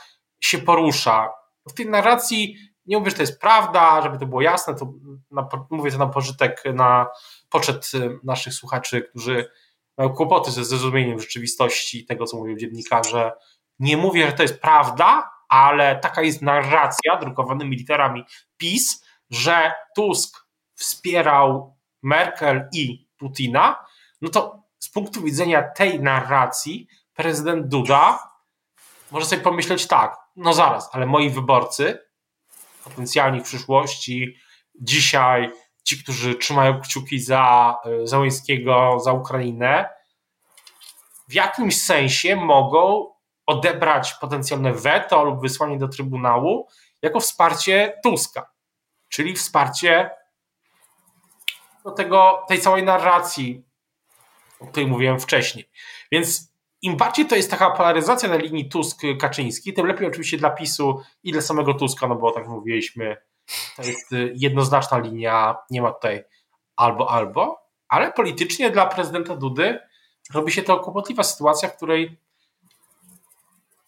się 0.42 0.58
porusza, 0.58 1.30
w 1.70 1.74
tej 1.74 1.90
narracji 1.90 2.58
nie 2.88 2.98
mówię, 2.98 3.10
że 3.10 3.16
to 3.16 3.24
jest 3.24 3.42
prawda, 3.42 4.02
żeby 4.02 4.18
to 4.18 4.26
było 4.26 4.42
jasne, 4.42 4.76
to 4.76 4.94
na, 5.32 5.50
mówię 5.70 5.92
to 5.92 5.98
na 5.98 6.08
pożytek, 6.08 6.64
na 6.74 7.08
poczet 7.50 7.92
y, 7.94 8.20
naszych 8.24 8.54
słuchaczy, 8.54 9.02
którzy 9.02 9.50
mają 9.98 10.10
kłopoty 10.10 10.52
ze 10.52 10.66
zrozumieniem 10.66 11.20
rzeczywistości 11.20 12.06
tego, 12.06 12.26
co 12.26 12.38
mówią 12.38 12.58
dziennikarze. 12.58 13.32
Nie 13.80 13.98
mówię, 13.98 14.26
że 14.26 14.32
to 14.32 14.44
jest 14.44 14.62
prawda, 14.62 15.32
ale 15.50 16.00
taka 16.00 16.22
jest 16.22 16.42
narracja 16.42 17.18
drukowanymi 17.22 17.76
literami 17.76 18.24
PiS, 18.58 19.06
że 19.30 19.74
Tusk 19.96 20.48
wspierał 20.76 21.78
Merkel 22.04 22.70
i 22.74 23.08
Putina, 23.18 23.86
no 24.22 24.30
to 24.30 24.64
z 24.80 24.90
punktu 24.90 25.22
widzenia 25.22 25.64
tej 25.64 26.00
narracji 26.00 26.88
prezydent 27.14 27.68
Duda 27.68 28.30
może 29.12 29.26
sobie 29.26 29.42
pomyśleć 29.42 29.88
tak, 29.88 30.18
no 30.36 30.54
zaraz, 30.54 30.90
ale 30.92 31.06
moi 31.06 31.30
wyborcy 31.30 32.07
potencjalni 32.90 33.40
w 33.40 33.44
przyszłości. 33.44 34.36
Dzisiaj 34.82 35.52
ci, 35.84 36.04
którzy 36.04 36.36
trzymają 36.36 36.82
kciuki 36.82 37.20
za 37.20 37.76
e, 37.86 38.08
Załęskiego, 38.08 39.00
za 39.00 39.14
Ukrainę, 39.14 39.90
w 41.28 41.34
jakimś 41.34 41.82
sensie 41.82 42.36
mogą 42.36 43.14
odebrać 43.46 44.14
potencjalne 44.14 44.74
weto 44.74 45.24
lub 45.24 45.42
wysłanie 45.42 45.78
do 45.78 45.88
Trybunału 45.88 46.68
jako 47.02 47.20
wsparcie 47.20 48.00
Tuska, 48.04 48.52
czyli 49.10 49.36
wsparcie 49.36 50.10
do 51.84 51.92
tego, 51.92 52.46
tej 52.48 52.62
całej 52.62 52.84
narracji, 52.84 53.64
o 54.60 54.68
której 54.68 54.88
mówiłem 54.88 55.20
wcześniej. 55.20 55.70
Więc 56.12 56.54
im 56.82 56.98
bardziej 56.98 57.26
to 57.26 57.36
jest 57.36 57.52
taka 57.52 57.72
polaryzacja 57.72 58.30
na 58.30 58.36
linii 58.36 58.70
Tusk-Kaczyński, 58.70 59.74
tym 59.74 59.86
lepiej 59.86 60.08
oczywiście 60.08 60.38
dla 60.38 60.50
PiSu 60.50 61.02
i 61.24 61.32
dla 61.32 61.42
samego 61.42 61.74
Tuska, 61.74 62.08
no 62.08 62.16
bo 62.16 62.32
tak 62.32 62.48
mówiliśmy, 62.48 63.18
to 63.76 63.84
jest 63.84 64.12
y, 64.12 64.34
jednoznaczna 64.36 64.98
linia, 64.98 65.56
nie 65.70 65.82
ma 65.82 65.92
tutaj 65.92 66.24
albo, 66.76 67.12
albo, 67.12 67.60
ale 67.88 68.12
politycznie 68.12 68.72
dla 68.72 68.86
prezydenta 68.86 69.36
Dudy 69.36 69.80
robi 70.34 70.52
się 70.52 70.64
to 70.64 70.80
kłopotliwa 70.80 71.24
sytuacja, 71.24 71.70
w 71.70 71.76
której 71.76 72.18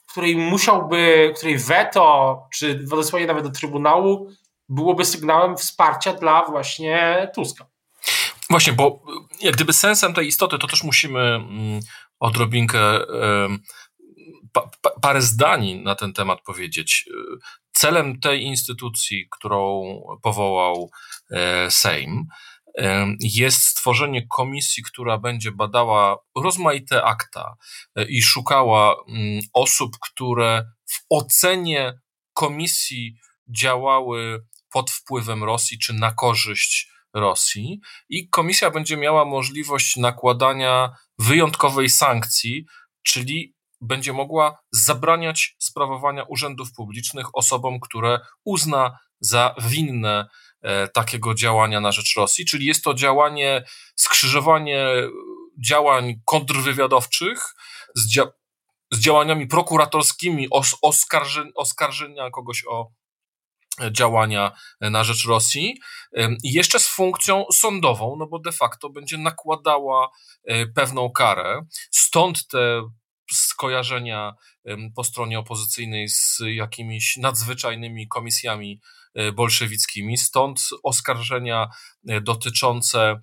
w 0.08 0.12
której 0.12 0.38
musiałby, 0.38 1.34
której 1.38 1.58
weto, 1.58 2.48
czy 2.54 2.86
odesłanie 2.92 3.26
nawet 3.26 3.44
do 3.44 3.52
Trybunału 3.52 4.30
byłoby 4.70 5.06
sygnałem 5.06 5.58
wsparcia 5.58 6.14
dla 6.14 6.46
właśnie 6.46 7.28
Tuska. 7.36 7.66
Właśnie, 8.50 8.74
bo 8.74 9.00
jak 9.42 9.56
gdyby 9.56 9.74
sensem 9.74 10.14
tej 10.14 10.28
istoty, 10.28 10.58
to 10.58 10.68
też 10.68 10.84
musimy 10.84 11.20
mm, 11.20 11.80
odrobinkę 12.20 13.00
pa, 14.54 14.70
pa, 14.82 14.90
parę 15.02 15.22
zdań 15.22 15.82
na 15.84 15.96
ten 15.96 16.14
temat 16.14 16.42
powiedzieć. 16.42 17.10
Celem 17.72 18.20
tej 18.20 18.44
instytucji, 18.44 19.28
którą 19.32 19.84
powołał 20.22 20.92
e, 21.32 21.72
Sejm, 21.72 22.28
jest 23.20 23.62
stworzenie 23.62 24.28
komisji, 24.28 24.84
która 24.84 25.18
będzie 25.18 25.52
badała 25.52 26.18
rozmaite 26.36 27.04
akta 27.04 27.56
e, 27.96 28.06
i 28.06 28.22
szukała 28.22 28.96
mm, 29.08 29.42
osób, 29.54 29.92
które 30.02 30.66
w 30.92 31.00
ocenie 31.10 32.00
komisji 32.34 33.16
działały 33.58 34.46
pod 34.72 34.92
wpływem 34.92 35.44
Rosji 35.44 35.80
czy 35.80 35.94
na 35.94 36.14
korzyść 36.14 36.92
Rosji 37.14 37.80
i 38.10 38.30
komisja 38.30 38.72
będzie 38.72 38.98
miała 38.98 39.26
możliwość 39.26 39.96
nakładania 39.96 40.90
wyjątkowej 41.20 41.90
sankcji, 41.90 42.66
czyli 43.04 43.56
będzie 43.82 44.14
mogła 44.14 44.60
zabraniać 44.72 45.56
sprawowania 45.60 46.24
urzędów 46.24 46.74
publicznych 46.74 47.26
osobom, 47.34 47.80
które 47.80 48.20
uzna 48.44 49.00
za 49.20 49.56
winne 49.68 50.28
e, 50.62 50.88
takiego 50.88 51.34
działania 51.34 51.80
na 51.80 51.92
rzecz 51.92 52.16
Rosji, 52.18 52.46
czyli 52.46 52.66
jest 52.66 52.84
to 52.84 52.94
działanie, 52.94 53.64
skrzyżowanie 53.96 54.88
działań 55.66 56.16
kontrwywiadowczych 56.26 57.56
z, 57.96 58.08
dzia 58.08 58.24
z 58.92 59.00
działaniami 59.00 59.48
prokuratorskimi 59.48 60.48
os 60.52 60.76
oskarżenia 61.56 62.30
kogoś 62.30 62.64
o 62.68 62.92
działania 63.92 64.52
na 64.82 65.04
rzecz 65.04 65.26
Rosji 65.26 65.80
jeszcze 66.44 66.80
z 66.80 66.88
funkcją 66.88 67.46
sądową, 67.54 68.16
no 68.20 68.28
bo 68.28 68.40
de 68.40 68.52
facto 68.52 68.90
będzie 68.90 69.18
nakładała 69.18 70.10
e, 70.46 70.68
pewną 70.68 71.12
karę. 71.12 71.62
Stąd 71.92 72.48
te 72.48 72.82
skojarzenia 73.32 74.34
po 74.96 75.04
stronie 75.04 75.40
opozycyjnej 75.40 76.10
z 76.10 76.40
jakimiś 76.56 77.18
nadzwyczajnymi 77.18 78.08
komisjami 78.08 78.82
e, 79.16 79.32
bolszewickimi, 79.32 80.18
stąd 80.18 80.62
oskarżenia 80.84 81.70
e, 82.08 82.22
dotyczące 82.22 83.22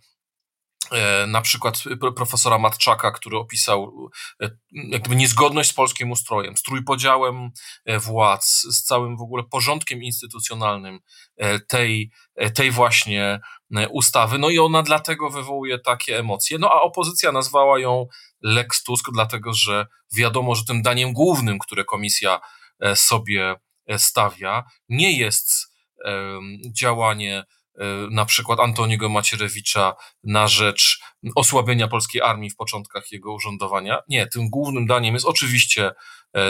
na 1.26 1.40
przykład 1.40 1.82
profesora 2.16 2.58
Matczaka, 2.58 3.10
który 3.10 3.38
opisał 3.38 4.10
e, 4.42 4.50
jakby 4.72 5.16
niezgodność 5.16 5.70
z 5.70 5.72
polskim 5.72 6.10
ustrojem, 6.10 6.56
z 6.56 6.62
trójpodziałem 6.62 7.50
e, 7.84 7.98
władz, 7.98 8.62
z 8.62 8.82
całym 8.82 9.16
w 9.16 9.20
ogóle 9.20 9.42
porządkiem 9.50 10.02
instytucjonalnym 10.02 11.00
tej, 11.68 12.10
tej 12.54 12.70
właśnie 12.70 13.40
ustawy. 13.90 14.38
No 14.38 14.50
i 14.50 14.58
ona 14.58 14.82
dlatego 14.82 15.30
wywołuje 15.30 15.78
takie 15.78 16.18
emocje. 16.18 16.58
No 16.58 16.70
a 16.70 16.80
opozycja 16.80 17.32
nazwała 17.32 17.78
ją 17.78 18.06
Lex 18.42 18.82
Tusk, 18.82 19.06
dlatego 19.12 19.54
że 19.54 19.86
wiadomo, 20.14 20.54
że 20.54 20.64
tym 20.64 20.82
daniem 20.82 21.12
głównym, 21.12 21.58
które 21.58 21.84
komisja 21.84 22.40
sobie 22.94 23.54
stawia, 23.96 24.64
nie 24.88 25.18
jest 25.18 25.52
działanie 26.72 27.44
na 28.10 28.24
przykład 28.24 28.60
Antoniego 28.60 29.08
Macierewicza 29.08 29.94
na 30.24 30.48
rzecz 30.48 31.00
osłabienia 31.34 31.88
polskiej 31.88 32.22
armii 32.22 32.50
w 32.50 32.56
początkach 32.56 33.12
jego 33.12 33.34
urzędowania. 33.34 33.98
Nie, 34.08 34.26
tym 34.26 34.50
głównym 34.50 34.86
daniem 34.86 35.14
jest 35.14 35.26
oczywiście 35.26 35.90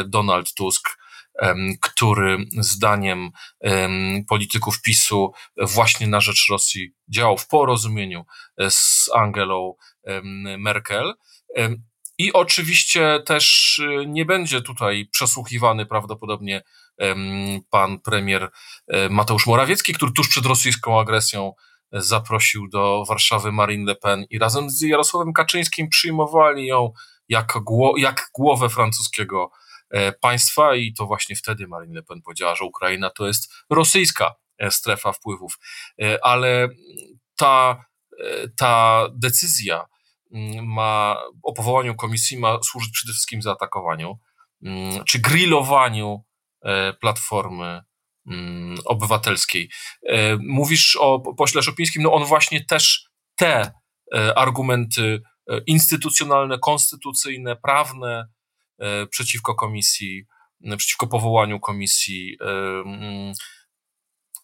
Donald 0.06 0.54
Tusk, 0.54 0.88
który 1.80 2.38
zdaniem 2.58 3.30
polityków 4.28 4.82
PiSu 4.82 5.32
właśnie 5.56 6.06
na 6.06 6.20
rzecz 6.20 6.46
Rosji 6.50 6.94
działał 7.08 7.38
w 7.38 7.48
porozumieniu 7.48 8.24
z 8.68 9.10
Angelą 9.14 9.74
Merkel. 10.58 11.14
I 12.18 12.32
oczywiście 12.32 13.22
też 13.26 13.80
nie 14.06 14.24
będzie 14.24 14.62
tutaj 14.62 15.08
przesłuchiwany 15.12 15.86
prawdopodobnie 15.86 16.62
pan 17.70 18.00
premier 18.00 18.50
e, 18.86 19.08
Mateusz 19.08 19.46
Morawiecki, 19.46 19.92
który 19.92 20.12
tuż 20.12 20.28
przed 20.28 20.46
rosyjską 20.46 21.00
agresją 21.00 21.52
e, 21.92 22.02
zaprosił 22.02 22.68
do 22.68 23.04
Warszawy 23.08 23.52
Marine 23.52 23.84
Le 23.84 23.94
Pen 23.94 24.24
i 24.30 24.38
razem 24.38 24.70
z 24.70 24.80
Jarosławem 24.80 25.32
Kaczyńskim 25.32 25.88
przyjmowali 25.88 26.66
ją 26.66 26.92
jak, 27.28 27.54
jak 27.96 28.30
głowę 28.34 28.68
francuskiego 28.68 29.50
e, 29.90 30.12
państwa 30.12 30.74
i 30.76 30.92
to 30.92 31.06
właśnie 31.06 31.36
wtedy 31.36 31.66
Marine 31.66 31.94
Le 31.94 32.02
Pen 32.02 32.22
powiedziała, 32.22 32.54
że 32.54 32.64
Ukraina 32.64 33.10
to 33.10 33.26
jest 33.26 33.52
rosyjska 33.70 34.34
strefa 34.70 35.12
wpływów. 35.12 35.58
Ale 36.22 36.68
ta, 37.36 37.84
ta 38.56 39.06
decyzja 39.14 39.86
ma, 40.62 41.22
o 41.42 41.52
powołaniu 41.52 41.94
komisji 41.94 42.38
ma 42.38 42.58
służyć 42.62 42.90
przede 42.92 43.12
wszystkim 43.12 43.42
zaatakowaniu 43.42 44.18
czy 45.06 45.18
grillowaniu 45.18 46.24
Platformy 47.00 47.82
mm, 48.26 48.78
Obywatelskiej. 48.84 49.70
E, 50.08 50.36
mówisz 50.36 50.96
o 51.00 51.20
pośle 51.20 51.62
Szopińskim, 51.62 52.02
no 52.02 52.12
on 52.12 52.24
właśnie 52.24 52.64
też 52.64 53.08
te 53.36 53.72
e, 54.14 54.38
argumenty 54.38 55.22
instytucjonalne, 55.66 56.58
konstytucyjne, 56.58 57.56
prawne 57.56 58.28
przeciwko 59.10 59.54
komisji, 59.54 60.24
przeciwko 60.76 61.06
powołaniu 61.06 61.60
komisji 61.60 62.36
mm, 62.40 63.32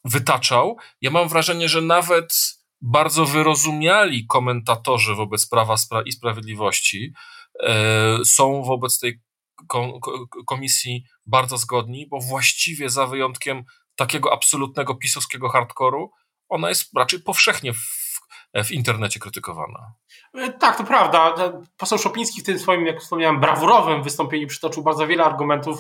wytaczał. 0.05 0.76
Ja 1.00 1.11
mam 1.11 1.29
wrażenie, 1.29 1.69
że 1.69 1.81
nawet 1.81 2.59
bardzo 2.81 3.26
wyrozumiali 3.26 4.26
komentatorzy 4.26 5.14
wobec 5.14 5.49
Prawa 5.49 5.75
i 6.07 6.12
Sprawiedliwości 6.12 7.12
są 8.25 8.62
wobec 8.62 8.99
tej 8.99 9.21
komisji 10.47 11.04
bardzo 11.26 11.59
zgodni, 11.59 12.07
bo 12.07 12.21
właściwie 12.21 12.90
za 12.90 13.07
wyjątkiem 13.07 13.64
takiego 13.97 14.33
absolutnego 14.33 14.95
pisowskiego 14.95 15.49
hardkoru, 15.49 16.11
ona 16.49 16.69
jest 16.69 16.90
raczej 16.97 17.21
powszechnie 17.21 17.73
w, 17.73 17.78
w 18.64 18.71
internecie 18.71 19.21
krytykowana. 19.21 19.95
E, 20.35 20.52
tak, 20.52 20.78
to 20.78 20.85
prawda. 20.85 21.35
Poseł 21.76 21.99
Szopiński 21.99 22.40
w 22.40 22.45
tym 22.45 22.59
swoim, 22.59 22.87
jak 22.87 23.00
wspomniałem, 23.00 23.40
brawurowym 23.40 24.02
wystąpieniu 24.02 24.47
przytoczył 24.47 24.83
bardzo 24.83 25.07
wiele 25.07 25.25
argumentów, 25.25 25.78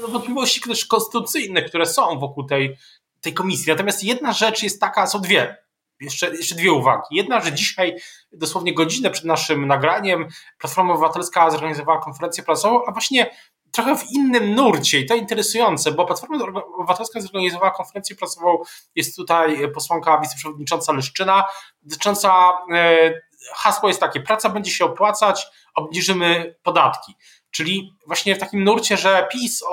no, 0.00 0.08
wątpliwości 0.08 0.60
też 0.60 0.86
konstytucyjne, 0.86 1.62
które 1.62 1.86
są 1.86 2.18
wokół 2.18 2.44
tej, 2.44 2.76
tej 3.20 3.34
komisji. 3.34 3.72
Natomiast 3.72 4.04
jedna 4.04 4.32
rzecz 4.32 4.62
jest 4.62 4.80
taka, 4.80 5.06
są 5.06 5.20
dwie 5.20 5.61
jeszcze, 6.02 6.36
jeszcze 6.36 6.54
dwie 6.54 6.72
uwagi. 6.72 7.02
Jedna, 7.10 7.40
że 7.40 7.52
dzisiaj, 7.52 7.96
dosłownie 8.32 8.74
godzinę 8.74 9.10
przed 9.10 9.24
naszym 9.24 9.66
nagraniem, 9.66 10.28
Platforma 10.58 10.92
Obywatelska 10.92 11.50
zorganizowała 11.50 12.00
konferencję 12.00 12.44
prasową, 12.44 12.84
a 12.86 12.92
właśnie 12.92 13.30
trochę 13.72 13.96
w 13.96 14.10
innym 14.10 14.54
nurcie 14.54 15.00
i 15.00 15.06
to 15.06 15.14
interesujące, 15.14 15.92
bo 15.92 16.06
Platforma 16.06 16.44
Obywatelska 16.78 17.20
zorganizowała 17.20 17.70
konferencję 17.70 18.16
prasową, 18.16 18.58
jest 18.94 19.16
tutaj 19.16 19.72
posłanka 19.72 20.20
wiceprzewodnicząca 20.20 20.92
Leszczyna, 20.92 21.44
dotycząca, 21.82 22.52
e, 22.72 23.12
hasło 23.54 23.88
jest 23.88 24.00
takie, 24.00 24.20
praca 24.20 24.48
będzie 24.48 24.70
się 24.70 24.84
opłacać, 24.84 25.46
obniżymy 25.74 26.54
podatki. 26.62 27.14
Czyli 27.50 27.96
właśnie 28.06 28.34
w 28.34 28.38
takim 28.38 28.64
nurcie, 28.64 28.96
że 28.96 29.28
PiS, 29.32 29.64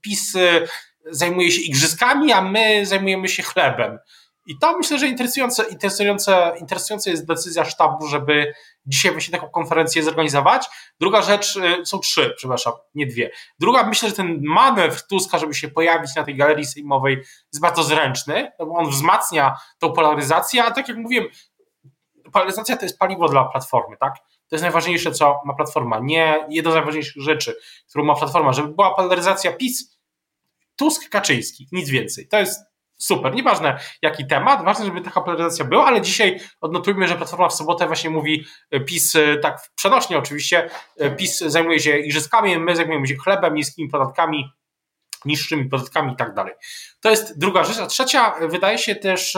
PiS 0.00 0.36
e, 0.36 0.66
zajmuje 1.10 1.50
się 1.50 1.60
igrzyskami, 1.60 2.32
a 2.32 2.42
my 2.42 2.86
zajmujemy 2.86 3.28
się 3.28 3.42
chlebem. 3.42 3.98
I 4.46 4.58
to 4.58 4.78
myślę, 4.78 4.98
że 4.98 5.06
interesujące, 5.06 5.64
interesujące, 5.64 6.52
interesująca 6.60 7.10
jest 7.10 7.26
decyzja 7.26 7.64
sztabu, 7.64 8.06
żeby 8.06 8.54
dzisiaj 8.86 9.12
właśnie 9.12 9.32
taką 9.32 9.50
konferencję 9.50 10.02
zorganizować. 10.02 10.66
Druga 11.00 11.22
rzecz, 11.22 11.56
y, 11.56 11.86
są 11.86 11.98
trzy, 11.98 12.34
przepraszam, 12.36 12.72
nie 12.94 13.06
dwie. 13.06 13.30
Druga, 13.58 13.86
myślę, 13.86 14.08
że 14.08 14.14
ten 14.14 14.40
manewr 14.42 15.02
Tuska, 15.06 15.38
żeby 15.38 15.54
się 15.54 15.68
pojawić 15.68 16.16
na 16.16 16.24
tej 16.24 16.36
galerii 16.36 16.64
sejmowej 16.64 17.16
jest 17.52 17.60
bardzo 17.60 17.82
zręczny, 17.82 18.52
no 18.58 18.66
bo 18.66 18.74
on 18.74 18.90
wzmacnia 18.90 19.56
tą 19.78 19.92
polaryzację, 19.92 20.64
a 20.64 20.70
tak 20.70 20.88
jak 20.88 20.96
mówiłem, 20.96 21.26
polaryzacja 22.32 22.76
to 22.76 22.84
jest 22.84 22.98
paliwo 22.98 23.28
dla 23.28 23.44
Platformy, 23.44 23.96
tak? 24.00 24.14
To 24.48 24.56
jest 24.56 24.62
najważniejsze, 24.62 25.12
co 25.12 25.40
ma 25.44 25.54
Platforma. 25.54 25.98
Nie 26.02 26.46
jedna 26.48 26.70
z 26.70 26.74
najważniejszych 26.74 27.22
rzeczy, 27.22 27.56
którą 27.88 28.04
ma 28.04 28.14
Platforma, 28.14 28.52
żeby 28.52 28.68
była 28.68 28.94
polaryzacja 28.94 29.52
PiS, 29.52 29.98
Tusk, 30.76 31.08
Kaczyński, 31.08 31.68
nic 31.72 31.90
więcej. 31.90 32.28
To 32.28 32.38
jest 32.38 32.71
super, 33.02 33.34
nieważne 33.34 33.78
jaki 34.02 34.26
temat, 34.26 34.64
ważne, 34.64 34.84
żeby 34.84 35.00
taka 35.00 35.20
polaryzacja 35.20 35.64
była, 35.64 35.86
ale 35.86 36.00
dzisiaj 36.00 36.40
odnotujmy, 36.60 37.08
że 37.08 37.16
Platforma 37.16 37.48
w 37.48 37.54
sobotę 37.54 37.86
właśnie 37.86 38.10
mówi 38.10 38.44
e, 38.70 38.80
PiS, 38.80 39.16
e, 39.16 39.36
tak 39.36 39.58
przenośnie 39.74 40.18
oczywiście, 40.18 40.70
e, 40.98 41.10
PiS 41.10 41.38
zajmuje 41.38 41.80
się 41.80 41.98
igrzyskami, 41.98 42.58
my 42.58 42.76
zajmujemy 42.76 43.06
się 43.06 43.16
chlebem, 43.16 43.54
niskimi 43.54 43.88
podatkami, 43.88 44.52
niższymi 45.24 45.64
podatkami 45.64 46.12
i 46.12 46.16
tak 46.16 46.34
dalej. 46.34 46.54
To 47.00 47.10
jest 47.10 47.38
druga 47.38 47.64
rzecz, 47.64 47.78
a 47.78 47.86
trzecia 47.86 48.34
wydaje 48.40 48.78
się 48.78 48.94
też 48.94 49.36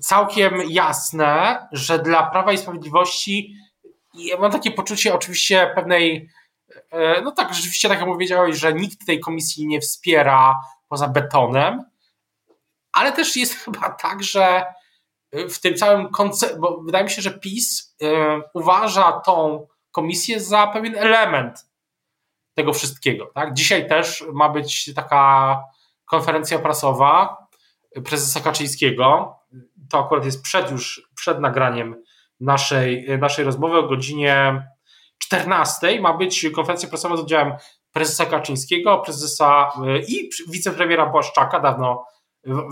całkiem 0.00 0.62
jasne, 0.68 1.58
że 1.72 1.98
dla 1.98 2.22
Prawa 2.30 2.52
i 2.52 2.58
Sprawiedliwości 2.58 3.54
ja 4.14 4.36
mam 4.36 4.52
takie 4.52 4.70
poczucie 4.70 5.14
oczywiście 5.14 5.72
pewnej 5.74 6.30
no 7.24 7.32
tak, 7.32 7.54
rzeczywiście 7.54 7.88
tak 7.88 7.98
jak 7.98 8.08
powiedziałeś, 8.08 8.56
że 8.56 8.74
nikt 8.74 9.06
tej 9.06 9.20
komisji 9.20 9.66
nie 9.66 9.80
wspiera 9.80 10.54
poza 10.88 11.08
betonem, 11.08 11.84
ale 12.92 13.12
też 13.12 13.36
jest 13.36 13.54
chyba 13.64 13.90
tak, 13.90 14.22
że 14.22 14.64
w 15.32 15.60
tym 15.60 15.74
całym 15.74 16.08
koncepcie, 16.08 16.56
bo 16.58 16.80
wydaje 16.80 17.04
mi 17.04 17.10
się, 17.10 17.22
że 17.22 17.38
PiS 17.38 17.96
y, 18.02 18.06
uważa 18.54 19.12
tą 19.12 19.66
komisję 19.92 20.40
za 20.40 20.66
pewien 20.66 20.98
element 20.98 21.66
tego 22.54 22.72
wszystkiego. 22.72 23.30
Tak? 23.34 23.54
Dzisiaj 23.54 23.88
też 23.88 24.24
ma 24.32 24.48
być 24.48 24.94
taka 24.94 25.62
konferencja 26.04 26.58
prasowa 26.58 27.36
prezesa 28.04 28.40
Kaczyńskiego. 28.40 29.36
To 29.90 29.98
akurat 29.98 30.24
jest 30.24 30.42
przed 30.42 30.70
już 30.70 31.08
przed 31.14 31.40
nagraniem 31.40 32.02
naszej, 32.40 33.18
naszej 33.18 33.44
rozmowy 33.44 33.78
o 33.78 33.88
godzinie 33.88 34.62
14 35.18 36.00
ma 36.00 36.14
być 36.14 36.46
konferencja 36.54 36.88
prasowa 36.88 37.16
z 37.16 37.20
udziałem 37.20 37.52
prezesa 37.96 38.26
Kaczyńskiego, 38.26 38.98
prezesa 38.98 39.72
y, 39.96 40.02
i 40.08 40.30
wicepremiera 40.48 41.06
Błaszczaka, 41.06 41.60
dawno 41.60 42.06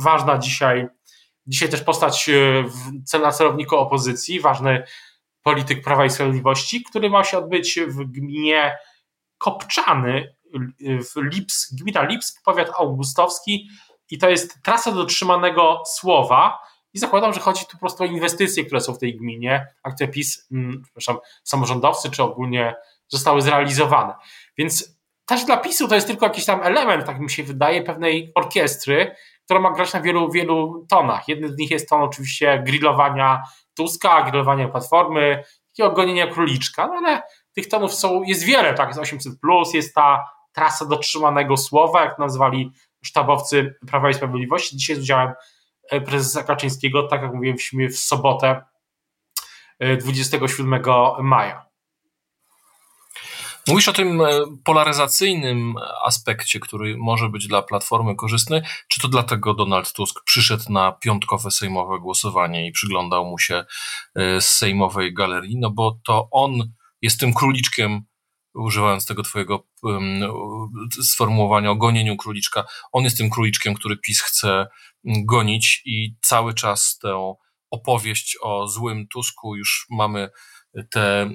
ważna 0.03 0.39
dzisiaj, 0.39 0.87
dzisiaj 1.47 1.69
też 1.69 1.83
postać 1.83 2.29
y, 3.15 3.19
na 3.19 3.33
celowniku 3.33 3.77
opozycji, 3.77 4.41
ważny 4.41 4.85
polityk 5.43 5.85
Prawa 5.85 6.05
i 6.05 6.11
Sprawiedliwości, 6.11 6.83
który 6.83 7.11
ma 7.11 7.25
się 7.25 7.39
odbyć 7.39 7.81
w 7.87 8.05
gminie 8.05 8.77
Kopczany, 9.39 10.35
y, 10.81 10.99
w 11.03 11.17
Lips, 11.17 11.75
gmina 11.75 12.03
Lipsk, 12.03 12.43
powiat 12.45 12.71
augustowski 12.79 13.69
i 14.11 14.19
to 14.19 14.31
jest 14.31 14.63
trasa 14.63 14.93
dotrzymanego 14.93 15.83
słowa 15.87 16.59
i 16.95 16.99
zakładam, 16.99 17.33
że 17.33 17.41
chodzi 17.41 17.65
tu 17.65 17.73
po 17.73 17.79
prostu 17.79 18.03
o 18.03 18.07
inwestycje, 18.07 18.65
które 18.65 18.81
są 18.81 18.95
w 18.95 18.99
tej 18.99 19.17
gminie, 19.17 19.67
a 19.83 19.91
które 19.91 20.09
PiS, 20.09 20.47
mm, 20.53 20.83
przepraszam, 20.85 21.17
samorządowcy 21.45 22.11
czy 22.11 22.23
ogólnie 22.23 22.75
zostały 23.09 23.43
zrealizowane. 23.43 24.15
Więc 24.59 24.94
też 25.27 25.45
dla 25.45 25.57
PiSu 25.57 25.89
to 25.89 25.95
jest 25.95 26.07
tylko 26.07 26.27
jakiś 26.27 26.45
tam 26.45 26.63
element, 26.63 27.07
tak 27.07 27.21
mi 27.21 27.31
się 27.31 27.43
wydaje, 27.43 27.83
pewnej 27.83 28.33
orkiestry, 28.35 29.17
która 29.45 29.61
ma 29.61 29.71
grać 29.71 29.93
na 29.93 30.01
wielu, 30.01 30.31
wielu 30.33 30.87
tonach. 30.89 31.29
Jednym 31.29 31.53
z 31.53 31.59
nich 31.59 31.71
jest 31.71 31.89
ton 31.89 32.03
oczywiście 32.03 32.63
grillowania 32.67 33.43
Tuska, 33.77 34.23
grillowania 34.23 34.69
Platformy, 34.69 35.45
takiego 35.69 35.91
gonienia 35.91 36.27
króliczka, 36.27 36.87
no 36.87 36.95
ale 36.95 37.23
tych 37.53 37.69
tonów 37.69 37.95
są, 37.95 38.23
jest 38.23 38.45
wiele, 38.45 38.75
tak, 38.75 38.89
jest 38.97 39.01
800+, 39.13 39.31
plus, 39.41 39.75
jest 39.75 39.95
ta 39.95 40.25
trasa 40.53 40.85
dotrzymanego 40.85 41.57
słowa, 41.57 42.05
jak 42.05 42.19
nazwali 42.19 42.71
sztabowcy 43.05 43.75
Prawa 43.87 44.11
i 44.11 44.15
Sprawiedliwości. 44.15 44.77
Dzisiaj 44.77 44.97
z 44.97 44.99
udziałem 44.99 45.33
e, 45.91 46.01
prezesa 46.01 46.43
Kaczyńskiego, 46.43 47.03
tak 47.03 47.23
jak 47.23 47.35
mówiłem 47.35 47.57
w 47.91 47.99
sobotę 47.99 48.65
27 50.01 50.75
e, 50.75 50.81
maja. 51.23 51.64
Mówisz 53.69 53.89
o 53.89 53.93
tym 53.93 54.21
e, 54.21 54.27
polaryzacyjnym 54.65 55.75
aspekcie, 56.05 56.61
który 56.61 56.97
może 56.97 57.29
być 57.29 57.47
dla 57.47 57.63
Platformy 57.63 58.17
korzystny. 58.17 58.63
Czy 58.89 59.01
to 59.01 59.09
dlatego 59.09 59.55
Donald 59.55 59.93
Tusk 59.93 60.25
przyszedł 60.25 60.73
na 60.73 60.93
piątkowe 60.93 61.51
sejmowe 61.51 61.99
głosowanie 62.01 62.67
i 62.67 62.73
przyglądał 62.73 63.25
mu 63.25 63.39
się 63.39 63.65
e, 64.15 64.41
z 64.41 64.49
sejmowej 64.49 65.15
galerii? 65.15 65.57
No 65.59 65.71
bo 65.71 65.99
to 66.07 66.29
on 66.31 66.73
jest 67.03 67.21
tym 67.21 67.35
króliczkiem 67.35 68.05
używając 68.55 69.07
tego 69.07 69.23
twojego 69.23 69.67
sformułowania 71.03 71.71
o 71.71 71.77
gonieniu 71.77 72.17
króliczka, 72.17 72.65
on 72.93 73.05
jest 73.05 73.19
tym 73.19 73.31
króliczkiem, 73.31 73.75
który 73.75 73.97
PiS 73.97 74.21
chce 74.21 74.67
gonić 75.05 75.83
i 75.85 76.17
cały 76.23 76.55
czas 76.55 76.99
tę 76.99 77.35
opowieść 77.71 78.37
o 78.43 78.69
złym 78.69 79.09
Tusku 79.09 79.57
już 79.57 79.87
mamy 79.91 80.31
te 80.91 81.31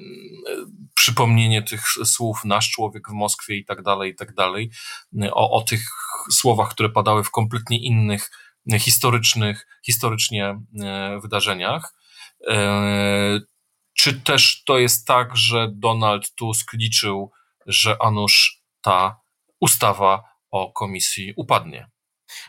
przypomnienie 0.94 1.62
tych 1.62 1.82
słów 2.04 2.44
nasz 2.44 2.70
człowiek 2.70 3.08
w 3.08 3.12
Moskwie 3.12 3.56
i 3.56 3.64
tak 3.64 3.82
dalej, 3.82 4.10
i 4.10 4.14
tak 4.14 4.34
dalej, 4.34 4.70
o, 5.32 5.50
o 5.50 5.62
tych 5.62 5.80
słowach, 6.30 6.70
które 6.70 6.88
padały 6.88 7.24
w 7.24 7.30
kompletnie 7.30 7.78
innych 7.78 8.30
historycznych, 8.78 9.66
historycznie 9.82 10.60
e, 10.82 11.18
wydarzeniach. 11.22 11.94
E, 12.48 13.40
czy 13.94 14.20
też 14.20 14.64
to 14.64 14.78
jest 14.78 15.06
tak, 15.06 15.36
że 15.36 15.68
Donald 15.72 16.34
Tusk 16.34 16.72
liczył, 16.72 17.32
że 17.66 17.96
Anusz 18.00 18.62
ta 18.80 19.20
ustawa 19.60 20.24
o 20.50 20.72
komisji 20.72 21.34
upadnie? 21.36 21.90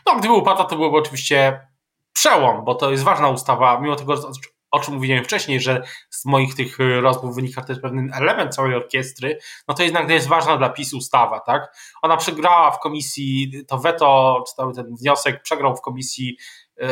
No, 0.06 0.16
gdyby 0.16 0.34
upadła, 0.34 0.64
to 0.64 0.76
byłoby 0.76 0.96
oczywiście 0.96 1.66
przełom, 2.12 2.64
bo 2.64 2.74
to 2.74 2.90
jest 2.90 3.04
ważna 3.04 3.28
ustawa, 3.28 3.80
mimo 3.80 3.96
tego, 3.96 4.32
o 4.72 4.80
czym 4.80 4.94
mówiłem 4.94 5.24
wcześniej, 5.24 5.60
że 5.60 5.82
z 6.10 6.24
moich 6.24 6.54
tych 6.54 6.80
y, 6.80 7.00
rozmów 7.00 7.34
wynika 7.34 7.62
też 7.62 7.80
pewien 7.80 8.12
element 8.14 8.54
całej 8.54 8.74
orkiestry, 8.74 9.38
no 9.68 9.74
to 9.74 9.82
jednak 9.82 10.10
jest 10.10 10.28
ważna 10.28 10.56
dla 10.56 10.68
PiS 10.68 10.94
ustawa, 10.94 11.40
tak? 11.40 11.76
Ona 12.02 12.16
przegrała 12.16 12.70
w 12.70 12.78
komisji, 12.78 13.64
to 13.68 13.78
weto, 13.78 14.42
czy 14.48 14.54
cały 14.54 14.74
ten 14.74 14.96
wniosek 14.96 15.42
przegrał 15.42 15.76
w 15.76 15.80
komisji 15.80 16.36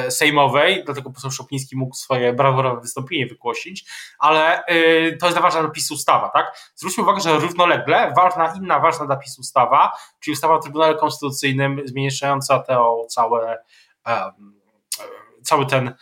y, 0.06 0.10
sejmowej, 0.10 0.82
dlatego 0.84 1.10
poseł 1.10 1.30
Szopiński 1.30 1.76
mógł 1.76 1.94
swoje 1.94 2.32
brawurowe 2.32 2.80
wystąpienie 2.80 3.26
wygłosić, 3.26 3.84
ale 4.18 4.62
y, 4.66 5.16
to 5.20 5.26
jest 5.26 5.38
ważna 5.38 5.60
dla 5.60 5.70
PiS 5.70 5.90
ustawa, 5.90 6.28
tak? 6.28 6.72
Zwróćmy 6.74 7.02
uwagę, 7.02 7.20
że 7.20 7.38
równolegle 7.38 8.12
ważna, 8.16 8.54
inna 8.56 8.80
ważna 8.80 9.06
dla 9.06 9.16
PiS 9.16 9.38
ustawa, 9.38 9.92
czyli 10.20 10.32
ustawa 10.32 10.54
o 10.54 10.58
Trybunale 10.58 10.94
Konstytucyjnym 10.94 11.80
zmieniająca 11.84 12.58
tę 12.58 12.78
całe 13.08 13.58
um, 14.06 14.60
cały 15.42 15.66
ten 15.66 15.94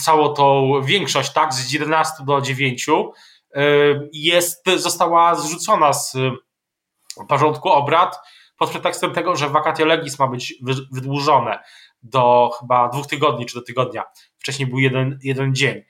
całą 0.00 0.34
tą 0.34 0.72
większość, 0.82 1.32
tak, 1.32 1.54
z 1.54 1.72
11 1.72 2.24
do 2.24 2.40
9 2.40 2.88
y, 2.88 4.10
jest, 4.12 4.64
została 4.76 5.34
zrzucona 5.34 5.92
z 5.92 6.16
porządku 7.28 7.68
obrad 7.68 8.18
pod 8.56 8.70
pretekstem 8.70 9.12
tego, 9.12 9.36
że 9.36 9.48
vacatio 9.48 9.84
legis 9.84 10.18
ma 10.18 10.26
być 10.26 10.54
wydłużone 10.92 11.58
do 12.02 12.50
chyba 12.60 12.88
dwóch 12.88 13.06
tygodni 13.06 13.46
czy 13.46 13.54
do 13.54 13.62
tygodnia. 13.62 14.04
Wcześniej 14.38 14.68
był 14.68 14.78
jeden, 14.78 15.18
jeden 15.22 15.54
dzień. 15.54 15.82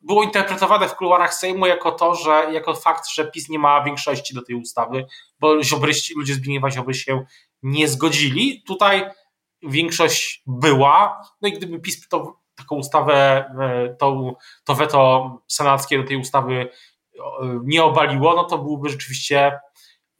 Było 0.00 0.22
interpretowane 0.22 0.88
w 0.88 0.96
kuluarach 0.96 1.34
Sejmu 1.34 1.66
jako 1.66 1.92
to, 1.92 2.14
że 2.14 2.46
jako 2.52 2.74
fakt, 2.74 3.08
że 3.08 3.30
PiS 3.30 3.48
nie 3.48 3.58
ma 3.58 3.84
większości 3.84 4.34
do 4.34 4.42
tej 4.42 4.56
ustawy, 4.56 5.06
bo 5.40 5.62
ziobryści, 5.62 6.14
ludzie 6.16 6.34
Zbigniewa 6.34 6.70
Ziobry 6.70 6.94
się 6.94 7.24
nie 7.62 7.88
zgodzili. 7.88 8.62
Tutaj 8.66 9.10
większość 9.62 10.42
była, 10.46 11.22
no 11.42 11.48
i 11.48 11.52
gdyby 11.52 11.80
PiS 11.80 12.08
to, 12.08 12.40
taką 12.56 12.76
ustawę, 12.76 13.44
e, 13.60 13.96
to, 13.98 14.32
to 14.64 14.74
weto 14.74 15.30
senackie 15.48 15.98
do 15.98 16.08
tej 16.08 16.16
ustawy 16.16 16.68
e, 17.14 17.20
nie 17.64 17.84
obaliło, 17.84 18.34
no 18.36 18.44
to 18.44 18.58
byłby 18.58 18.88
rzeczywiście 18.88 19.60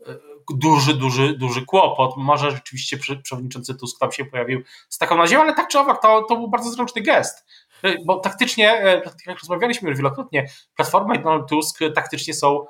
e, 0.07 0.19
duży, 0.55 0.95
duży, 0.95 1.37
duży 1.39 1.67
kłopot. 1.67 2.15
Może 2.17 2.51
rzeczywiście 2.51 2.99
przewodniczący 3.23 3.75
Tusk 3.75 3.99
tam 3.99 4.13
się 4.13 4.25
pojawił 4.25 4.63
z 4.89 4.99
taką 4.99 5.17
nadzieją, 5.17 5.41
ale 5.41 5.55
tak 5.55 5.69
czy 5.69 5.79
owak 5.79 6.03
to, 6.03 6.23
to 6.23 6.37
był 6.37 6.49
bardzo 6.49 6.71
zręczny 6.71 7.03
gest. 7.03 7.47
Bo 8.07 8.19
taktycznie, 8.19 8.65
jak 9.27 9.39
rozmawialiśmy 9.39 9.89
już 9.89 9.99
wielokrotnie, 9.99 10.49
Platforma 10.77 11.15
i 11.15 11.23
Donald 11.23 11.49
Tusk 11.49 11.79
taktycznie 11.95 12.35
są 12.35 12.67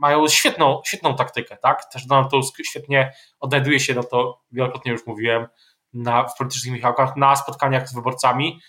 mają 0.00 0.28
świetną, 0.28 0.82
świetną 0.86 1.16
taktykę, 1.16 1.56
tak? 1.56 1.92
Też 1.92 2.06
Donald 2.06 2.30
Tusk 2.30 2.56
świetnie 2.64 3.12
odnajduje 3.40 3.80
się, 3.80 3.94
no 3.94 4.02
to 4.02 4.42
wielokrotnie 4.52 4.92
już 4.92 5.06
mówiłem, 5.06 5.46
na, 5.92 6.28
w 6.28 6.36
politycznych 6.36 6.74
Michałkach, 6.74 7.16
na 7.16 7.36
spotkaniach 7.36 7.88
z 7.88 7.94
wyborcami. 7.94 8.60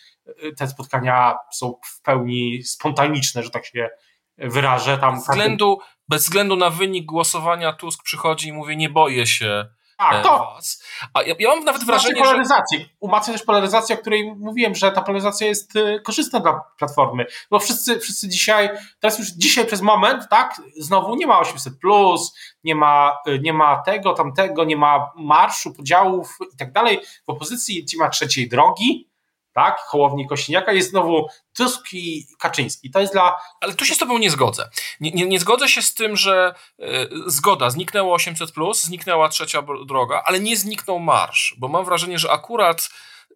Te 0.57 0.67
spotkania 0.67 1.35
są 1.53 1.73
w 1.85 2.01
pełni 2.01 2.63
spontaniczne, 2.63 3.43
że 3.43 3.49
tak 3.49 3.65
się 3.65 3.89
wyrażę. 4.37 4.97
Tam 4.97 5.15
bez, 5.15 5.23
względu, 5.23 5.79
bez 6.07 6.23
względu 6.23 6.55
na 6.55 6.69
wynik 6.69 7.05
głosowania 7.05 7.73
Tusk 7.73 8.03
przychodzi 8.03 8.47
i 8.47 8.53
mówi, 8.53 8.77
nie 8.77 8.89
boję 8.89 9.27
się 9.27 9.65
e, 10.09 10.21
to. 10.21 10.29
Was. 10.55 10.83
A 11.13 11.21
ja, 11.21 11.35
ja 11.39 11.49
mam 11.49 11.63
nawet 11.63 11.83
wrażenie, 11.83 12.21
polaryzacji. 12.21 12.79
że... 12.79 12.85
Umacnia 12.99 13.33
też 13.33 13.43
polaryzację, 13.43 13.95
o 13.95 13.99
której 13.99 14.35
mówiłem, 14.35 14.75
że 14.75 14.91
ta 14.91 15.01
polaryzacja 15.01 15.47
jest 15.47 15.75
y, 15.75 16.01
korzystna 16.03 16.39
dla 16.39 16.61
Platformy, 16.77 17.25
bo 17.49 17.59
wszyscy, 17.59 17.99
wszyscy 17.99 18.29
dzisiaj, 18.29 18.69
teraz 18.99 19.19
już 19.19 19.27
dzisiaj 19.27 19.65
przez 19.65 19.81
moment, 19.81 20.29
tak, 20.29 20.61
znowu 20.77 21.15
nie 21.15 21.27
ma 21.27 21.41
800+, 21.41 21.69
plus, 21.81 22.35
nie 22.63 22.75
ma, 22.75 23.17
y, 23.27 23.39
nie 23.39 23.53
ma 23.53 23.81
tego, 23.81 24.13
tamtego, 24.13 24.63
nie 24.63 24.77
ma 24.77 25.11
marszu, 25.15 25.73
podziałów 25.73 26.37
i 26.53 26.57
tak 26.57 26.71
dalej. 26.71 26.99
W 27.27 27.29
opozycji 27.29 27.85
nie 27.93 27.99
ma 27.99 28.09
trzeciej 28.09 28.49
drogi, 28.49 29.10
tak, 29.53 29.79
Hołowni 29.79 30.27
Kośniaka, 30.27 30.73
jest 30.73 30.89
znowu 30.89 31.27
Tusk 31.57 31.93
i 31.93 32.25
Kaczyński. 32.39 32.91
To 32.91 32.99
jest 32.99 33.13
dla... 33.13 33.35
Ale 33.61 33.73
tu 33.73 33.85
się 33.85 33.95
z 33.95 33.97
tobą 33.97 34.17
nie 34.17 34.31
zgodzę. 34.31 34.69
Nie, 34.99 35.11
nie, 35.11 35.25
nie 35.25 35.39
zgodzę 35.39 35.69
się 35.69 35.81
z 35.81 35.93
tym, 35.93 36.17
że 36.17 36.55
y, 36.79 37.09
zgoda, 37.25 37.69
zniknęło 37.69 38.17
800+, 38.17 38.51
plus, 38.53 38.83
zniknęła 38.83 39.29
trzecia 39.29 39.63
droga, 39.85 40.23
ale 40.25 40.39
nie 40.39 40.57
zniknął 40.57 40.99
marsz, 40.99 41.55
bo 41.57 41.67
mam 41.67 41.85
wrażenie, 41.85 42.19
że 42.19 42.31
akurat 42.31 42.89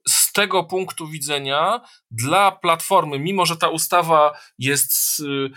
z 0.08 0.32
tego 0.32 0.64
punktu 0.64 1.08
widzenia 1.08 1.82
dla 2.12 2.52
Platformy, 2.52 3.20
mimo 3.20 3.46
że 3.46 3.58
ta 3.58 3.70
ustawa 3.70 4.38
jest 4.60 5.20
y, 5.20 5.50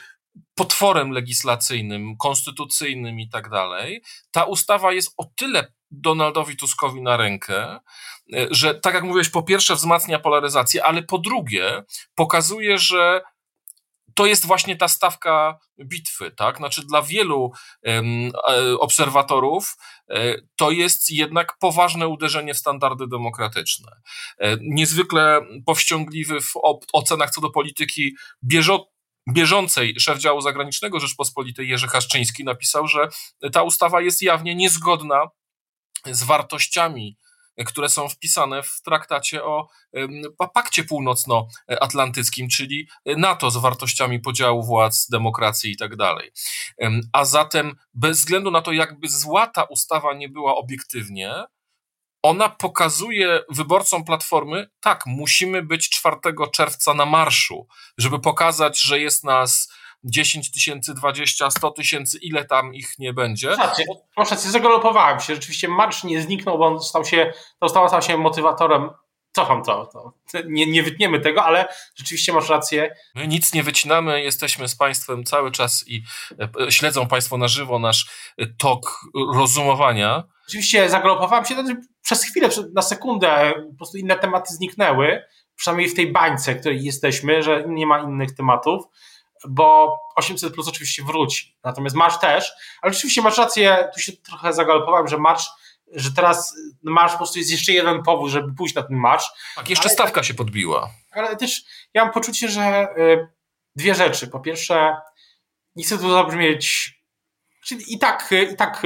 potworem 0.54 1.10
legislacyjnym, 1.10 2.16
konstytucyjnym 2.16 3.20
i 3.20 3.28
tak 3.28 3.50
dalej, 3.50 4.02
ta 4.30 4.44
ustawa 4.44 4.92
jest 4.92 5.14
o 5.16 5.24
tyle 5.36 5.72
Donaldowi 5.90 6.57
Tuskowi 6.57 7.03
na 7.03 7.16
rękę, 7.16 7.79
e, 8.35 8.46
że 8.51 8.74
tak 8.74 8.94
jak 8.94 9.05
mówiłeś, 9.05 9.29
po 9.29 9.42
pierwsze 9.42 9.74
wzmacnia 9.74 10.18
polaryzację, 10.18 10.85
ale 10.85 11.03
po 11.03 11.18
drugie 11.18 11.83
pokazuje, 12.14 12.79
że 12.79 13.20
to 14.14 14.27
jest 14.27 14.46
właśnie 14.46 14.77
ta 14.77 14.88
stawka 14.88 15.59
bitwy, 15.85 16.31
tak? 16.31 16.57
Znaczy 16.57 16.87
dla 16.87 17.03
wielu 17.03 17.53
um, 17.83 18.33
obserwatorów 18.79 19.77
e, 20.11 20.35
to 20.57 20.70
jest 20.70 21.11
jednak 21.11 21.59
poważne 21.59 22.09
uderzenie 22.09 22.55
w 22.55 22.59
standardy 22.59 23.07
demokratyczne. 23.09 23.92
Niezwykle 24.61 25.40
powściągliwy 25.66 26.40
w 26.40 26.53
ocenach 26.92 27.31
co 27.31 27.40
do 27.40 27.51
polityki 27.51 28.16
bieżo 28.44 28.88
bieżącej 29.33 29.94
szef 30.01 30.18
działu 30.18 30.40
zagranicznego 30.40 31.01
Rzeczpospolitej 31.01 31.68
Jerzy 31.68 31.88
Haszczyński 31.88 32.44
napisał, 32.44 32.88
że 32.88 33.09
ta 33.53 33.62
ustawa 33.62 34.01
jest 34.01 34.22
jawnie 34.22 34.55
niezgodna 34.55 35.29
z 36.06 36.22
wartościami, 36.22 37.16
które 37.66 37.88
są 37.88 38.08
wpisane 38.08 38.62
w 38.62 38.80
traktacie 38.84 39.44
o 39.44 39.68
Pakcie 40.54 40.84
Północnoatlantyckim, 40.84 42.48
czyli 42.48 42.88
NATO 43.06 43.50
z 43.50 43.56
wartościami 43.56 44.20
podziału 44.20 44.62
władz, 44.62 45.08
demokracji 45.08 45.72
i 45.72 45.76
tak 45.76 45.96
dalej. 45.96 46.32
A 47.12 47.24
zatem, 47.24 47.76
bez 47.94 48.18
względu 48.18 48.50
na 48.50 48.62
to, 48.62 48.72
jakby 48.72 49.08
zła 49.08 49.46
ta 49.46 49.62
ustawa 49.62 50.14
nie 50.14 50.28
była 50.28 50.56
obiektywnie, 50.56 51.44
ona 52.22 52.48
pokazuje 52.48 53.40
wyborcom 53.50 54.04
Platformy, 54.04 54.70
tak, 54.80 55.06
musimy 55.06 55.62
być 55.62 55.90
4 55.90 56.16
czerwca 56.52 56.94
na 56.94 57.06
marszu, 57.06 57.66
żeby 57.98 58.20
pokazać, 58.20 58.80
że 58.80 59.00
jest 59.00 59.24
nas 59.24 59.72
10 60.04 60.52
tysięcy, 60.52 60.94
20, 60.94 61.50
100 61.50 61.70
tysięcy, 61.70 62.18
ile 62.22 62.44
tam 62.44 62.74
ich 62.74 62.98
nie 62.98 63.12
będzie. 63.12 63.48
Rację, 63.48 63.84
proszę, 64.14 64.37
zagalopowałem 64.37 65.20
się. 65.20 65.34
Rzeczywiście 65.34 65.68
marsz 65.68 66.04
nie 66.04 66.22
zniknął, 66.22 66.58
bo 66.58 66.66
on 66.66 66.80
stał 66.80 67.04
się, 67.04 67.32
ustawa 67.61 67.88
stała 67.88 68.02
się 68.02 68.16
motywatorem 68.16 68.90
cofam 69.32 69.62
to, 69.62 69.87
to. 69.87 70.12
Nie, 70.46 70.66
nie 70.66 70.82
wytniemy 70.82 71.20
tego, 71.20 71.44
ale 71.44 71.68
rzeczywiście 71.94 72.32
masz 72.32 72.48
rację. 72.48 72.94
My 73.14 73.28
nic 73.28 73.54
nie 73.54 73.62
wycinamy, 73.62 74.22
jesteśmy 74.22 74.68
z 74.68 74.76
Państwem 74.76 75.24
cały 75.24 75.50
czas 75.50 75.84
i 75.88 76.02
e, 76.66 76.72
śledzą 76.72 77.08
Państwo 77.08 77.38
na 77.38 77.48
żywo 77.48 77.78
nasz 77.78 78.11
e, 78.38 78.46
tok 78.46 79.00
rozumowania. 79.34 80.24
Oczywiście 80.48 80.88
zagalopowałem 80.88 81.44
się 81.44 81.54
przez 82.02 82.24
chwilę, 82.24 82.48
na 82.74 82.82
sekundę, 82.82 83.52
po 83.70 83.76
prostu 83.76 83.98
inne 83.98 84.18
tematy 84.18 84.54
zniknęły, 84.54 85.22
przynajmniej 85.56 85.88
w 85.88 85.94
tej 85.94 86.12
bańce, 86.12 86.54
w 86.54 86.61
której 86.61 86.84
jesteśmy, 86.84 87.42
że 87.42 87.64
nie 87.68 87.87
ma 87.87 88.00
innych 88.00 88.34
tematów 88.34 88.84
bo 89.48 89.98
800 90.16 90.55
plus 90.55 90.68
oczywiście 90.68 91.05
wróci. 91.05 91.57
Natomiast 91.64 91.96
marsz 91.96 92.18
też, 92.18 92.53
ale 92.83 92.92
oczywiście 92.92 93.22
masz 93.22 93.38
rację, 93.38 93.88
tu 93.94 94.01
się 94.01 94.12
trochę 94.12 94.53
zagalopowałem, 94.53 95.09
że 95.09 95.18
marsz, 95.18 95.51
że 95.92 96.12
teraz 96.12 96.55
marsz 96.83 97.12
po 97.12 97.18
prostu 97.18 97.38
jest 97.38 97.51
jeszcze 97.51 97.72
jeden 97.72 98.03
powód, 98.03 98.31
żeby 98.31 98.55
pójść 98.55 98.74
na 98.74 98.83
ten 98.83 98.96
marsz. 98.96 99.31
Tak, 99.57 99.70
jeszcze 99.70 99.85
ale, 99.85 99.94
stawka 99.94 100.22
się 100.22 100.35
podbiła. 100.35 100.90
Ale 101.11 101.37
też 101.37 101.62
ja 101.94 102.05
mam 102.05 102.12
poczucie, 102.12 102.48
że 102.48 102.88
y, 102.98 103.29
dwie 103.77 103.94
rzeczy. 103.94 104.29
Po 104.29 104.40
pierwsze, 104.40 104.96
nie 105.77 105.85
chcę 105.85 105.98
tu 105.98 106.11
zabrzmieć, 106.11 106.94
czyli 107.64 107.94
i 107.94 107.98
tak, 107.98 108.35
i 108.53 108.57
tak 108.57 108.83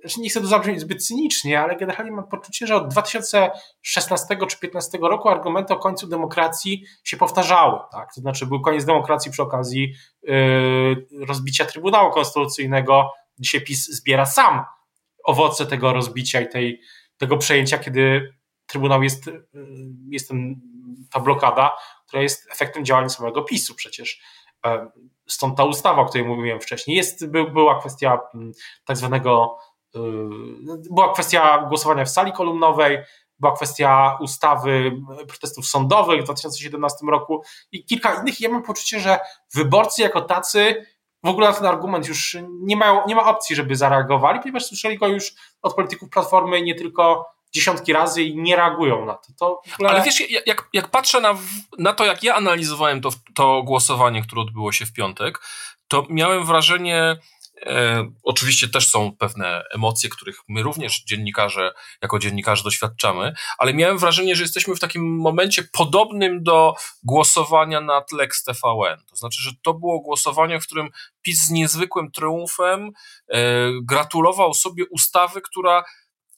znaczy 0.00 0.20
nie 0.20 0.30
chcę 0.30 0.40
tu 0.40 0.46
zabrzmieć 0.46 0.80
zbyt 0.80 1.06
cynicznie, 1.06 1.60
ale 1.60 1.76
generalnie 1.76 2.12
mam 2.12 2.28
poczucie, 2.28 2.66
że 2.66 2.76
od 2.76 2.88
2016 2.88 4.26
czy 4.28 4.36
2015 4.36 4.98
roku 5.02 5.28
argumenty 5.28 5.74
o 5.74 5.78
końcu 5.78 6.06
demokracji 6.06 6.84
się 7.04 7.16
powtarzały. 7.16 7.78
Tak? 7.92 8.14
To 8.14 8.20
znaczy 8.20 8.46
był 8.46 8.60
koniec 8.60 8.84
demokracji 8.84 9.32
przy 9.32 9.42
okazji 9.42 9.94
yy, 10.22 11.06
rozbicia 11.26 11.64
Trybunału 11.64 12.12
Konstytucyjnego. 12.12 13.10
Dzisiaj 13.38 13.60
PiS 13.60 13.86
zbiera 13.86 14.26
sam 14.26 14.64
owoce 15.24 15.66
tego 15.66 15.92
rozbicia 15.92 16.40
i 16.40 16.48
tej, 16.48 16.80
tego 17.16 17.36
przejęcia, 17.36 17.78
kiedy 17.78 18.34
Trybunał 18.66 19.02
jest, 19.02 19.26
yy, 19.26 19.42
jest 20.10 20.28
ten, 20.28 20.60
ta 21.10 21.20
blokada, 21.20 21.76
która 22.06 22.22
jest 22.22 22.50
efektem 22.52 22.84
działania 22.84 23.08
samego 23.08 23.42
PiSu 23.42 23.74
przecież. 23.74 24.22
Yy, 24.64 24.70
stąd 25.28 25.56
ta 25.56 25.64
ustawa, 25.64 26.02
o 26.02 26.06
której 26.06 26.26
mówiłem 26.26 26.60
wcześniej. 26.60 26.96
Jest, 26.96 27.30
by, 27.30 27.50
była 27.50 27.80
kwestia 27.80 28.18
mm, 28.34 28.52
tak 28.84 28.96
zwanego 28.96 29.58
była 30.90 31.12
kwestia 31.12 31.58
głosowania 31.68 32.04
w 32.04 32.10
sali 32.10 32.32
kolumnowej, 32.32 32.98
była 33.38 33.56
kwestia 33.56 34.18
ustawy 34.20 35.00
protestów 35.28 35.66
sądowych 35.66 36.20
w 36.20 36.24
2017 36.24 36.98
roku 37.10 37.42
i 37.72 37.84
kilka 37.84 38.14
innych. 38.14 38.40
I 38.40 38.44
ja 38.44 38.50
mam 38.50 38.62
poczucie, 38.62 39.00
że 39.00 39.18
wyborcy 39.54 40.02
jako 40.02 40.20
tacy 40.20 40.86
w 41.24 41.28
ogóle 41.28 41.48
na 41.48 41.52
ten 41.52 41.66
argument 41.66 42.08
już 42.08 42.36
nie, 42.50 42.76
mają, 42.76 43.06
nie 43.06 43.14
ma 43.14 43.24
opcji, 43.24 43.56
żeby 43.56 43.76
zareagowali, 43.76 44.40
ponieważ 44.40 44.64
słyszeli 44.64 44.98
go 44.98 45.08
już 45.08 45.32
od 45.62 45.74
polityków 45.74 46.10
Platformy 46.10 46.62
nie 46.62 46.74
tylko 46.74 47.26
dziesiątki 47.52 47.92
razy 47.92 48.22
i 48.22 48.36
nie 48.36 48.56
reagują 48.56 49.04
na 49.04 49.14
to. 49.14 49.32
to 49.38 49.62
ogóle... 49.74 49.90
Ale 49.90 50.02
wiesz, 50.02 50.30
jak, 50.46 50.68
jak 50.72 50.88
patrzę 50.88 51.20
na, 51.20 51.34
na 51.78 51.92
to, 51.92 52.04
jak 52.04 52.22
ja 52.22 52.34
analizowałem 52.34 53.00
to, 53.00 53.10
to 53.34 53.62
głosowanie, 53.62 54.22
które 54.22 54.42
odbyło 54.42 54.72
się 54.72 54.86
w 54.86 54.92
piątek, 54.92 55.40
to 55.88 56.06
miałem 56.08 56.44
wrażenie, 56.44 57.16
E, 57.16 57.16
oczywiście 58.22 58.68
też 58.68 58.90
są 58.90 59.16
pewne 59.16 59.64
emocje, 59.70 60.10
których 60.10 60.40
my 60.48 60.62
również 60.62 61.02
dziennikarze, 61.04 61.72
jako 62.02 62.18
dziennikarze 62.18 62.64
doświadczamy, 62.64 63.34
ale 63.58 63.74
miałem 63.74 63.98
wrażenie, 63.98 64.36
że 64.36 64.42
jesteśmy 64.42 64.76
w 64.76 64.80
takim 64.80 65.16
momencie 65.16 65.62
podobnym 65.72 66.42
do 66.42 66.74
głosowania 67.02 67.80
nad 67.80 68.12
Lex 68.12 68.44
TVN. 68.44 69.04
To 69.10 69.16
znaczy, 69.16 69.42
że 69.42 69.50
to 69.62 69.74
było 69.74 70.00
głosowanie, 70.00 70.60
w 70.60 70.66
którym 70.66 70.90
PiS 71.22 71.46
z 71.46 71.50
niezwykłym 71.50 72.10
triumfem 72.10 72.90
e, 73.28 73.40
gratulował 73.82 74.54
sobie 74.54 74.84
ustawy, 74.90 75.40
która 75.40 75.84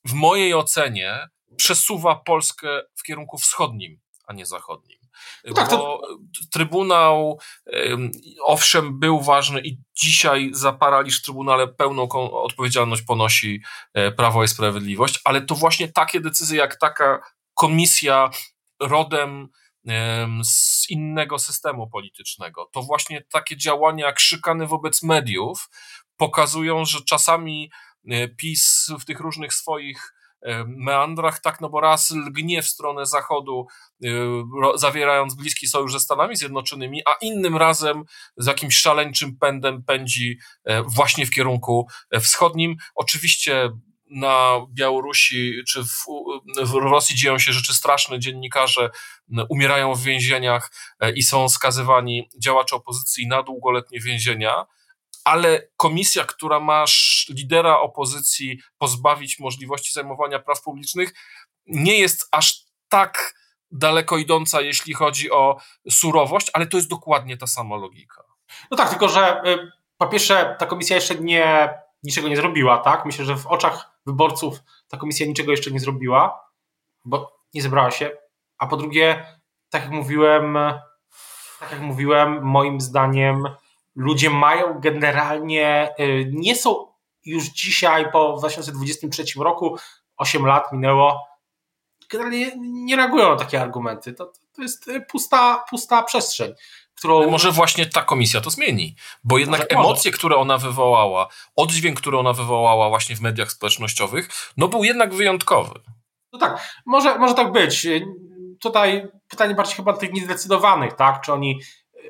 w 0.05 0.13
mojej 0.13 0.55
ocenie 0.55 1.29
przesuwa 1.57 2.15
Polskę 2.15 2.83
w 2.95 3.03
kierunku 3.03 3.39
wschodnim, 3.39 4.01
a 4.27 4.33
nie 4.33 4.47
zachodnim. 4.47 5.02
No 5.45 5.55
tak, 5.55 5.69
to... 5.69 6.01
Trybunał, 6.53 7.39
owszem, 8.45 8.99
był 8.99 9.21
ważny 9.21 9.61
i 9.61 9.79
dzisiaj 9.95 10.51
za 10.53 10.73
paraliż 10.73 11.21
w 11.21 11.23
Trybunale 11.23 11.69
pełną 11.69 12.09
odpowiedzialność 12.31 13.03
ponosi 13.03 13.63
e, 13.95 14.13
Prawo 14.13 14.45
i 14.45 14.49
Sprawiedliwość, 14.49 15.21
ale 15.25 15.41
to 15.41 15.55
właśnie 15.55 15.89
takie 15.89 16.21
decyzje, 16.21 16.59
jak 16.59 16.79
taka 16.79 17.21
komisja 17.55 18.31
rodem 18.81 19.49
z 20.45 20.91
innego 20.91 21.39
systemu 21.39 21.91
politycznego, 21.91 22.71
to 22.73 22.83
właśnie 22.83 23.25
takie 23.33 23.57
działania 23.57 24.07
jak 24.07 24.21
szykany 24.21 24.67
wobec 24.67 25.03
mediów 25.03 25.71
pokazują, 26.17 26.85
że 26.85 26.99
czasami 27.05 27.71
e, 28.09 28.29
PiS 28.29 28.91
w 29.01 29.05
tych 29.05 29.21
różnych 29.21 29.55
swoich 29.55 30.15
meandrach, 30.67 31.41
tak, 31.41 31.61
no 31.61 31.69
bo 31.69 31.81
raz 31.81 32.11
lgnie 32.11 32.63
w 32.63 32.69
stronę 32.69 33.07
zachodu, 33.07 33.67
y, 34.05 34.09
zawierając 34.75 35.35
bliski 35.35 35.67
sojusz 35.67 35.93
ze 35.93 36.01
Stanami 36.01 36.37
Zjednoczonymi, 36.37 37.03
a 37.07 37.15
innym 37.21 37.57
razem 37.57 38.05
z 38.37 38.47
jakimś 38.47 38.77
szaleńczym 38.77 39.37
pędem 39.37 39.83
pędzi 39.83 40.39
e, 40.65 40.83
właśnie 40.83 41.27
w 41.27 41.31
kierunku 41.31 41.87
e, 42.11 42.21
wschodnim. 42.21 42.77
Oczywiście 42.95 43.71
na 44.11 44.67
Białorusi 44.75 45.53
czy 45.69 45.85
w, 45.85 46.05
w, 46.65 46.75
Rosji 46.75 47.17
dzieją 47.17 47.39
się 47.39 47.53
rzeczy 47.53 47.75
straszne. 47.75 48.19
Dziennikarze 48.19 48.91
umierają 49.49 49.95
w 49.95 50.03
więzieniach 50.03 50.73
e, 51.01 51.13
i 51.13 51.23
są 51.23 51.49
skazywani 51.49 52.29
działacze 52.43 52.77
opozycji 52.77 53.27
na 53.27 53.43
długoletnie 53.43 54.01
więzienia 54.01 54.67
ale 55.25 55.69
komisja, 55.77 56.25
która 56.25 56.61
ma 56.61 56.85
lidera 57.29 57.81
opozycji 57.81 58.59
pozbawić 58.79 59.39
możliwości 59.39 59.95
zajmowania 59.95 60.39
praw 60.39 60.63
publicznych, 60.63 61.15
nie 61.67 61.99
jest 61.99 62.29
aż 62.33 62.65
tak 62.89 63.35
daleko 63.71 64.19
idąca, 64.19 64.61
jeśli 64.61 64.95
chodzi 64.95 65.31
o 65.31 65.57
surowość, 65.91 66.51
ale 66.53 66.67
to 66.67 66.77
jest 66.77 66.89
dokładnie 66.89 67.37
ta 67.37 67.47
sama 67.47 67.77
logika. 67.77 68.23
No 68.71 68.77
tak, 68.77 68.91
tylko 68.91 69.09
że 69.09 69.43
y, 69.47 69.71
po 69.99 70.07
pierwsze 70.07 70.57
ta 70.59 70.67
komisja 70.67 70.97
jeszcze 70.97 71.15
nie, 71.15 71.75
niczego 72.03 72.29
nie 72.29 72.37
zrobiła, 72.37 72.79
tak? 72.79 73.05
Myślę, 73.05 73.25
że 73.25 73.37
w 73.37 73.47
oczach 73.47 73.99
wyborców 74.07 74.59
ta 74.89 74.97
komisja 74.97 75.27
niczego 75.27 75.51
jeszcze 75.51 75.71
nie 75.71 75.81
zrobiła, 75.81 76.41
bo 77.05 77.43
nie 77.55 77.63
zebrała 77.63 77.91
się. 77.91 78.11
A 78.59 78.67
po 78.67 78.77
drugie, 78.77 79.27
tak 79.71 79.83
jak 79.83 79.91
mówiłem, 79.91 80.59
tak 81.61 81.73
jak 81.73 81.81
mówiłem, 81.81 82.43
moim 82.43 82.81
zdaniem 82.81 83.49
ludzie 83.95 84.31
mają 84.31 84.81
generalnie, 84.81 85.95
y, 86.01 86.31
nie 86.33 86.57
są 86.57 86.93
już 87.25 87.45
dzisiaj 87.45 88.13
po 88.13 88.37
2023 88.39 89.25
roku, 89.43 89.77
8 90.17 90.47
lat 90.47 90.73
minęło, 90.73 91.27
generalnie 92.11 92.53
nie 92.57 92.97
reagują 92.97 93.31
na 93.31 93.37
takie 93.37 93.63
argumenty. 93.63 94.13
To, 94.13 94.33
to 94.57 94.63
jest 94.63 94.91
pusta, 95.09 95.65
pusta 95.71 96.03
przestrzeń. 96.03 96.53
Którą... 96.95 97.31
Może 97.31 97.53
właśnie 97.53 97.87
ta 97.87 98.03
komisja 98.03 98.41
to 98.41 98.51
zmieni, 98.51 98.97
bo 99.25 99.39
jednak 99.39 99.61
może 99.61 99.71
emocje, 99.71 100.11
może. 100.11 100.19
które 100.19 100.37
ona 100.37 100.59
wywołała, 100.59 101.29
oddźwięk, 101.57 102.01
który 102.01 102.19
ona 102.19 102.33
wywołała 102.33 102.89
właśnie 102.89 103.17
w 103.17 103.21
mediach 103.21 103.53
społecznościowych, 103.53 104.29
no 104.57 104.69
był 104.69 104.85
jednak 104.85 105.15
wyjątkowy. 105.15 105.81
No 106.33 106.39
tak, 106.39 106.83
może, 106.87 107.19
może 107.19 107.35
tak 107.35 107.53
być. 107.53 107.87
Tutaj 108.61 109.09
pytanie 109.29 109.55
bardziej 109.55 109.77
chyba 109.77 109.93
tych 109.93 110.13
niezdecydowanych, 110.13 110.93
tak? 110.93 111.21
Czy 111.21 111.33
oni 111.33 111.61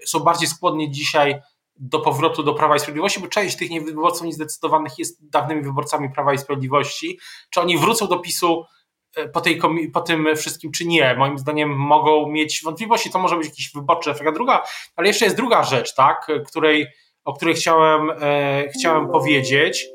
są 0.06 0.20
bardziej 0.20 0.48
skłonni 0.48 0.90
dzisiaj 0.90 1.40
do 1.76 2.00
powrotu 2.00 2.42
do 2.42 2.54
Prawa 2.54 2.76
i 2.76 2.80
Sprawiedliwości, 2.80 3.20
bo 3.20 3.28
część 3.28 3.56
tych 3.56 3.84
wyborców 3.84 4.26
niezdecydowanych 4.26 4.98
jest 4.98 5.30
dawnymi 5.30 5.62
wyborcami 5.62 6.10
Prawa 6.10 6.34
i 6.34 6.38
Sprawiedliwości. 6.38 7.18
Czy 7.50 7.60
oni 7.60 7.78
wrócą 7.78 8.06
do 8.06 8.18
PiSu 8.18 8.64
e, 9.16 9.28
po, 9.28 9.40
tej, 9.40 9.60
po 9.92 10.00
tym 10.00 10.36
wszystkim, 10.36 10.72
czy 10.72 10.86
nie? 10.86 11.14
Moim 11.14 11.38
zdaniem 11.38 11.70
mogą 11.70 12.28
mieć 12.28 12.62
wątpliwości, 12.64 13.10
to 13.10 13.18
może 13.18 13.36
być 13.36 13.46
jakiś 13.46 13.72
wyborczy 13.72 14.10
efekt. 14.10 14.34
Druga, 14.34 14.64
ale 14.96 15.08
jeszcze 15.08 15.24
jest 15.24 15.36
druga 15.36 15.62
rzecz, 15.62 15.94
tak, 15.94 16.26
której, 16.46 16.86
o 17.24 17.32
której 17.32 17.54
chciałem, 17.54 18.10
e, 18.20 18.68
chciałem 18.78 19.08
powiedzieć, 19.08 19.86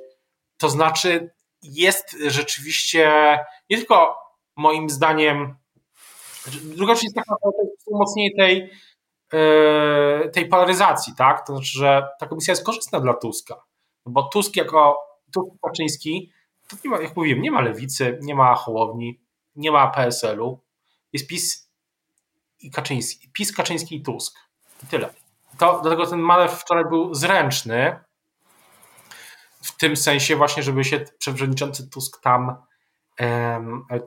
to 0.57 0.69
znaczy 0.69 1.29
jest 1.63 2.17
rzeczywiście 2.27 3.37
nie 3.69 3.77
tylko 3.77 4.15
moim 4.55 4.89
zdaniem, 4.89 5.55
druga 6.63 6.93
rzecz 6.93 7.03
jest 7.03 7.15
taka, 7.15 7.35
to 7.41 7.51
jest 7.63 7.87
umocnienie 7.87 8.35
tej 8.37 8.69
E, 8.69 8.69
tej 10.33 10.47
polaryzacji, 10.49 11.13
tak? 11.15 11.47
To 11.47 11.53
znaczy, 11.53 11.77
że 11.77 12.07
ta 12.19 12.27
komisja 12.27 12.51
jest 12.51 12.65
korzystna 12.65 12.99
dla 12.99 13.13
Tuska, 13.13 13.63
bo 14.05 14.23
Tusk 14.23 14.55
jako 14.55 14.97
Tusk 15.33 15.51
Kaczyński, 15.63 16.31
to 16.67 16.77
nie 16.83 16.89
ma, 16.89 17.01
jak 17.01 17.15
mówiłem, 17.15 17.41
nie 17.41 17.51
ma 17.51 17.61
lewicy, 17.61 18.19
nie 18.21 18.35
ma 18.35 18.55
Hołowni, 18.55 19.19
nie 19.55 19.71
ma 19.71 19.87
PSL-u, 19.87 20.59
jest 21.13 21.27
PiS 21.27 21.71
i 22.59 22.71
Kaczyński, 22.71 23.29
PiS, 23.33 23.55
Kaczyński 23.55 23.95
i 23.95 24.01
Tusk. 24.01 24.39
I 24.83 24.87
tyle. 24.87 25.13
To, 25.57 25.79
dlatego 25.81 26.07
ten 26.07 26.19
manewr 26.19 26.55
wczoraj 26.55 26.83
był 26.89 27.13
zręczny, 27.13 27.99
w 29.61 29.77
tym 29.77 29.97
sensie 29.97 30.35
właśnie, 30.35 30.63
żeby 30.63 30.83
się 30.83 31.05
przewodniczący 31.19 31.89
Tusk 31.89 32.21
tam 32.21 32.55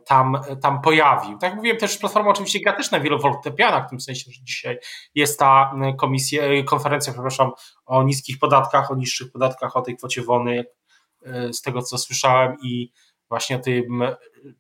tam, 0.07 0.39
tam 0.63 0.81
pojawił. 0.81 1.39
Tak 1.39 1.43
jak 1.43 1.55
mówiłem, 1.55 1.79
też 1.79 1.99
Platforma 1.99 2.31
oczywiście 2.31 2.61
gra 2.61 2.73
też 2.73 2.91
na 2.91 3.01
wielu 3.01 3.21
fortepianach, 3.21 3.87
w 3.87 3.91
tym 3.91 4.01
sensie, 4.01 4.31
że 4.33 4.43
dzisiaj 4.43 4.79
jest 5.15 5.39
ta 5.39 5.75
komisja, 5.99 6.43
konferencja, 6.65 7.13
przepraszam, 7.13 7.51
o 7.87 8.03
niskich 8.03 8.39
podatkach, 8.39 8.91
o 8.91 8.97
niższych 8.97 9.33
podatkach, 9.33 9.77
o 9.77 9.83
tej 9.83 9.97
kwocie 9.97 10.23
wolnej, 10.23 10.65
e, 11.27 11.53
z 11.53 11.63
tego 11.63 11.83
co 11.83 11.99
słyszałem 11.99 12.57
i 12.63 12.93
właśnie 13.29 13.57
o 13.57 13.59
tym 13.59 14.03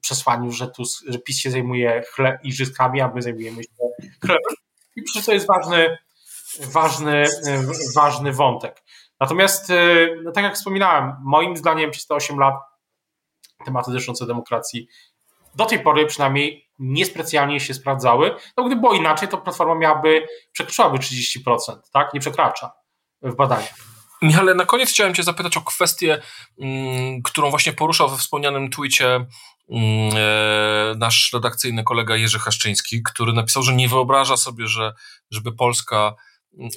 przesłaniu, 0.00 0.52
że, 0.52 0.68
tu, 0.68 0.82
że 1.08 1.18
PiS 1.18 1.38
się 1.38 1.50
zajmuje 1.50 2.02
chleb, 2.14 2.44
igrzyskami, 2.44 3.00
a 3.00 3.08
my 3.08 3.22
zajmujemy 3.22 3.62
się 3.62 3.70
chlebem. 4.20 4.56
I 4.96 5.02
przecież 5.02 5.26
to 5.26 5.32
jest 5.32 5.46
ważny, 5.46 5.98
ważny, 6.60 7.24
ważny 7.94 8.32
wątek. 8.32 8.82
Natomiast, 9.20 9.70
e, 9.70 10.06
no 10.22 10.32
tak 10.32 10.44
jak 10.44 10.54
wspominałem, 10.54 11.12
moim 11.22 11.56
zdaniem 11.56 11.90
przez 11.90 12.06
te 12.06 12.14
8 12.14 12.38
lat 12.38 12.54
tematy 13.64 13.92
dotyczące 13.92 14.26
demokracji 14.26 14.88
do 15.54 15.64
tej 15.64 15.80
pory 15.80 16.06
przynajmniej 16.06 16.70
niespecjalnie 16.78 17.60
się 17.60 17.74
sprawdzały. 17.74 18.36
No 18.56 18.64
gdyby 18.64 18.80
było 18.80 18.94
inaczej, 18.94 19.28
to 19.28 19.38
Platforma 19.38 19.74
miałaby, 19.74 20.26
przekroczyłaby 20.52 20.98
30%, 20.98 21.56
tak? 21.92 22.14
Nie 22.14 22.20
przekracza 22.20 22.72
w 23.22 23.36
badaniach. 23.36 23.74
Michale, 24.22 24.54
na 24.54 24.64
koniec 24.64 24.90
chciałem 24.90 25.14
Cię 25.14 25.22
zapytać 25.22 25.56
o 25.56 25.60
kwestię, 25.60 26.22
mm, 26.60 27.22
którą 27.22 27.50
właśnie 27.50 27.72
poruszał 27.72 28.08
we 28.08 28.16
wspomnianym 28.16 28.70
tweetie 28.70 29.06
mm, 29.14 29.28
e, 30.16 30.94
nasz 30.96 31.30
redakcyjny 31.32 31.84
kolega 31.84 32.16
Jerzy 32.16 32.38
Haszczyński, 32.38 33.02
który 33.02 33.32
napisał, 33.32 33.62
że 33.62 33.74
nie 33.74 33.88
wyobraża 33.88 34.36
sobie, 34.36 34.66
że, 34.66 34.92
żeby 35.30 35.52
Polska 35.52 36.14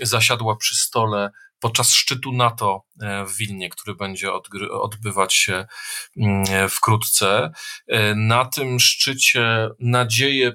zasiadła 0.02 0.56
przy 0.56 0.76
stole 0.76 1.32
podczas 1.64 1.94
szczytu 1.94 2.32
NATO 2.32 2.86
w 3.28 3.38
Wilnie, 3.38 3.70
który 3.70 3.96
będzie 3.96 4.34
odbywać 4.72 5.34
się 5.34 5.66
mm, 6.18 6.70
wkrótce. 6.70 7.52
Na 8.16 8.46
tym 8.46 8.80
szczycie 8.80 9.70
nadzieję 9.80 10.52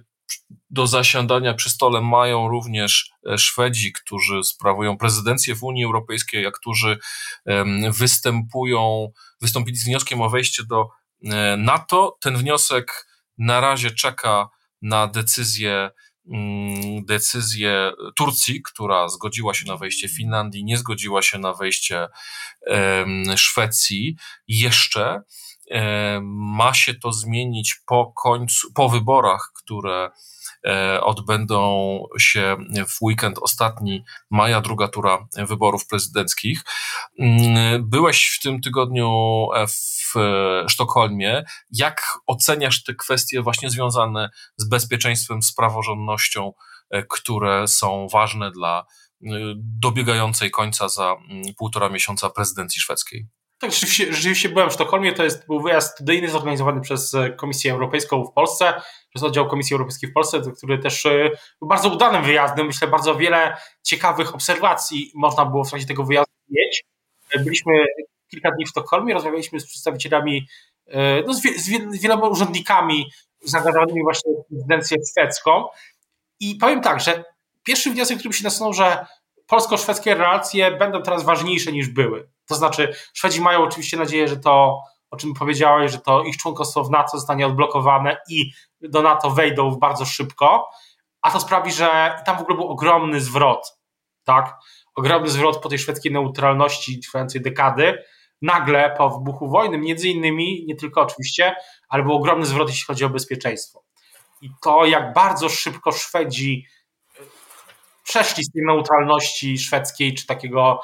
do 0.70 0.86
zasiadania 0.86 1.54
przy 1.54 1.70
stole 1.70 2.00
mają 2.00 2.48
również 2.48 3.10
e, 3.26 3.38
Szwedzi, 3.38 3.92
którzy 3.92 4.44
sprawują 4.44 4.98
prezydencję 4.98 5.54
w 5.54 5.62
Unii 5.62 5.84
Europejskiej, 5.84 6.46
a 6.46 6.50
którzy 6.50 6.98
występują, 7.90 9.08
wystąpili 9.40 9.76
z 9.76 9.84
wnioskiem 9.84 10.20
o 10.20 10.30
wejście 10.30 10.62
do 10.64 10.88
e, 11.24 11.56
NATO. 11.56 12.18
Ten 12.20 12.36
wniosek 12.36 13.06
na 13.38 13.60
razie 13.60 13.90
czeka 13.90 14.48
na 14.82 15.06
decyzję 15.06 15.90
decyzję 17.06 17.92
Turcji, 18.16 18.62
która 18.62 19.08
zgodziła 19.08 19.54
się 19.54 19.66
na 19.66 19.76
wejście 19.76 20.08
Finlandii, 20.08 20.64
nie 20.64 20.76
zgodziła 20.76 21.22
się 21.22 21.38
na 21.38 21.52
wejście 21.52 22.08
Szwecji 23.36 24.16
jeszcze. 24.48 25.22
Ma 26.22 26.74
się 26.74 26.94
to 26.94 27.12
zmienić 27.12 27.80
po 27.86 28.12
końcu, 28.16 28.72
po 28.72 28.88
wyborach, 28.88 29.52
które 29.54 30.10
e, 30.66 31.00
odbędą 31.00 32.02
się 32.18 32.56
w 32.88 33.02
weekend 33.02 33.38
ostatni 33.38 34.04
maja, 34.30 34.60
druga 34.60 34.88
tura 34.88 35.28
wyborów 35.48 35.86
prezydenckich. 35.86 36.62
Mm, 37.18 37.90
byłeś 37.90 38.36
w 38.38 38.42
tym 38.42 38.60
tygodniu 38.60 39.08
e, 39.54 39.66
w 39.66 40.14
Sztokholmie. 40.68 41.44
Jak 41.70 42.18
oceniasz 42.26 42.82
te 42.82 42.94
kwestie 42.94 43.42
właśnie 43.42 43.70
związane 43.70 44.30
z 44.56 44.68
bezpieczeństwem, 44.68 45.42
z 45.42 45.54
praworządnością, 45.54 46.52
e, 46.90 47.02
które 47.02 47.68
są 47.68 48.06
ważne 48.12 48.50
dla 48.50 48.86
dobiegającej 49.56 50.50
końca 50.50 50.88
za 50.88 51.16
mm, 51.30 51.54
półtora 51.58 51.88
miesiąca 51.88 52.30
prezydencji 52.30 52.80
szwedzkiej? 52.80 53.28
Tak, 53.58 53.72
rzeczywiście, 53.72 54.12
rzeczywiście 54.12 54.48
byłem 54.48 54.70
w 54.70 54.72
Sztokholmie. 54.72 55.12
To 55.12 55.24
jest, 55.24 55.46
był 55.46 55.60
wyjazd 55.60 55.94
studyjny 55.94 56.28
zorganizowany 56.28 56.80
przez 56.80 57.14
e, 57.14 57.30
Komisję 57.30 57.72
Europejską 57.72 58.24
w 58.24 58.32
Polsce, 58.32 58.72
przez 59.10 59.22
oddział 59.22 59.48
Komisji 59.48 59.74
Europejskiej 59.74 60.10
w 60.10 60.12
Polsce, 60.12 60.40
który 60.56 60.78
też 60.78 61.06
e, 61.06 61.30
był 61.60 61.68
bardzo 61.68 61.88
udanym 61.88 62.22
wyjazdem. 62.22 62.66
Myślę, 62.66 62.88
bardzo 62.88 63.14
wiele 63.14 63.56
ciekawych 63.82 64.34
obserwacji 64.34 65.12
można 65.14 65.44
było 65.44 65.64
w 65.64 65.68
trakcie 65.68 65.88
tego 65.88 66.04
wyjazdu 66.04 66.32
mieć. 66.50 66.84
E, 67.30 67.38
byliśmy 67.38 67.72
kilka 68.30 68.50
dni 68.50 68.64
w 68.66 68.68
Sztokholmie, 68.68 69.14
rozmawialiśmy 69.14 69.60
z 69.60 69.66
przedstawicielami, 69.66 70.48
no, 71.26 71.34
z, 71.34 71.42
wie, 71.42 71.58
z 71.58 72.02
wieloma 72.02 72.28
urzędnikami 72.28 73.10
zaangażowanymi 73.40 74.02
właśnie 74.02 74.32
w 74.32 74.48
prezydencję 74.48 74.96
szwedzką. 75.10 75.64
I 76.40 76.54
powiem 76.54 76.80
tak, 76.80 77.00
że 77.00 77.24
pierwszy 77.62 77.90
wniosek, 77.90 78.18
który 78.18 78.28
mi 78.28 78.34
się 78.34 78.44
nasunął, 78.44 78.72
że 78.72 79.06
polsko-szwedzkie 79.46 80.14
relacje 80.14 80.70
będą 80.70 81.02
teraz 81.02 81.24
ważniejsze 81.24 81.72
niż 81.72 81.88
były. 81.88 82.28
To 82.48 82.54
znaczy, 82.54 82.94
Szwedzi 83.14 83.40
mają 83.40 83.62
oczywiście 83.62 83.96
nadzieję, 83.96 84.28
że 84.28 84.36
to, 84.36 84.82
o 85.10 85.16
czym 85.16 85.34
powiedziałeś, 85.34 85.92
że 85.92 85.98
to 85.98 86.22
ich 86.22 86.36
członkostwo 86.36 86.84
w 86.84 86.90
NATO 86.90 87.18
zostanie 87.18 87.46
odblokowane 87.46 88.16
i 88.28 88.50
do 88.80 89.02
NATO 89.02 89.30
wejdą 89.30 89.70
bardzo 89.70 90.04
szybko, 90.04 90.68
a 91.22 91.30
to 91.30 91.40
sprawi, 91.40 91.72
że 91.72 92.20
tam 92.26 92.38
w 92.38 92.40
ogóle 92.40 92.56
był 92.56 92.68
ogromny 92.68 93.20
zwrot, 93.20 93.78
tak? 94.24 94.54
Ogromny 94.94 95.28
zwrot 95.28 95.62
po 95.62 95.68
tej 95.68 95.78
szwedzkiej 95.78 96.12
neutralności 96.12 97.00
trwającej 97.00 97.40
dekady. 97.40 98.04
Nagle 98.42 98.94
po 98.98 99.10
wybuchu 99.10 99.48
wojny, 99.48 99.78
między 99.78 100.08
innymi, 100.08 100.64
nie 100.68 100.76
tylko 100.76 101.00
oczywiście, 101.00 101.54
ale 101.88 102.02
był 102.02 102.12
ogromny 102.12 102.46
zwrot, 102.46 102.68
jeśli 102.68 102.84
chodzi 102.84 103.04
o 103.04 103.08
bezpieczeństwo. 103.08 103.82
I 104.40 104.50
to, 104.62 104.84
jak 104.84 105.12
bardzo 105.12 105.48
szybko 105.48 105.92
Szwedzi 105.92 106.66
przeszli 108.04 108.44
z 108.44 108.52
tej 108.52 108.62
neutralności 108.66 109.58
szwedzkiej, 109.58 110.14
czy 110.14 110.26
takiego, 110.26 110.80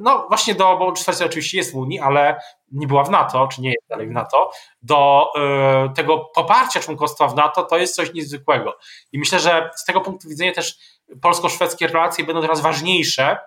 no 0.00 0.26
właśnie 0.28 0.54
do, 0.54 0.76
bo 0.76 0.96
Szwecja 0.96 1.26
oczywiście 1.26 1.58
jest 1.58 1.72
w 1.72 1.76
Unii, 1.76 2.00
ale 2.00 2.40
nie 2.72 2.86
była 2.86 3.04
w 3.04 3.10
NATO, 3.10 3.48
czy 3.48 3.60
nie 3.60 3.68
jest 3.68 3.88
dalej 3.88 4.08
w 4.08 4.10
NATO, 4.10 4.50
do 4.82 5.30
y, 5.86 5.94
tego 5.94 6.18
poparcia 6.18 6.80
członkostwa 6.80 7.28
w 7.28 7.34
NATO, 7.34 7.62
to 7.62 7.78
jest 7.78 7.94
coś 7.94 8.14
niezwykłego. 8.14 8.76
I 9.12 9.18
myślę, 9.18 9.40
że 9.40 9.70
z 9.76 9.84
tego 9.84 10.00
punktu 10.00 10.28
widzenia 10.28 10.52
też 10.52 10.78
polsko-szwedzkie 11.22 11.86
relacje 11.86 12.24
będą 12.24 12.42
teraz 12.42 12.60
ważniejsze, 12.60 13.38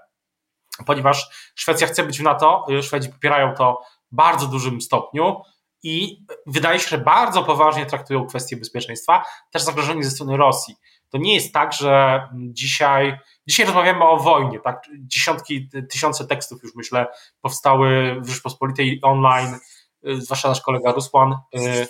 ponieważ 0.86 1.30
Szwecja 1.56 1.88
chce 1.88 2.04
być 2.04 2.20
w 2.20 2.24
NATO, 2.24 2.66
e, 2.70 2.84
Szwedzi 2.84 3.10
popierają 3.10 3.56
to 3.56 3.82
w 4.12 4.16
bardzo 4.16 4.48
dużym 4.48 4.82
stopniu 4.82 5.42
i 5.84 6.26
wydaje 6.46 6.80
się, 6.80 6.90
że 6.90 6.98
bardzo 6.98 7.44
poważnie 7.44 7.86
traktują 7.86 8.28
kwestie 8.28 8.58
bezpieczeństwa, 8.58 9.26
też 9.52 9.62
zagrożenie 9.62 10.04
ze 10.04 10.12
strony 10.12 10.38
Rosji 10.38 10.76
to 11.10 11.18
nie 11.18 11.36
jest 11.36 11.54
tak, 11.54 11.74
że 11.74 12.28
dzisiaj, 12.34 13.18
dzisiaj 13.48 13.66
rozmawiamy 13.66 14.04
o 14.04 14.18
wojnie, 14.18 14.60
tak? 14.60 14.84
Dziesiątki, 15.00 15.70
tysiące 15.90 16.28
tekstów 16.28 16.64
już 16.64 16.76
myślę 16.76 17.08
powstały 17.42 18.22
w 18.22 18.30
Rzeczpospolitej 18.30 19.00
online, 19.04 19.56
y, 20.08 20.22
zwłaszcza 20.22 20.50
nasz 20.50 20.62
kolega 20.62 20.92
Rusłan 20.92 21.34
y, 21.56 21.88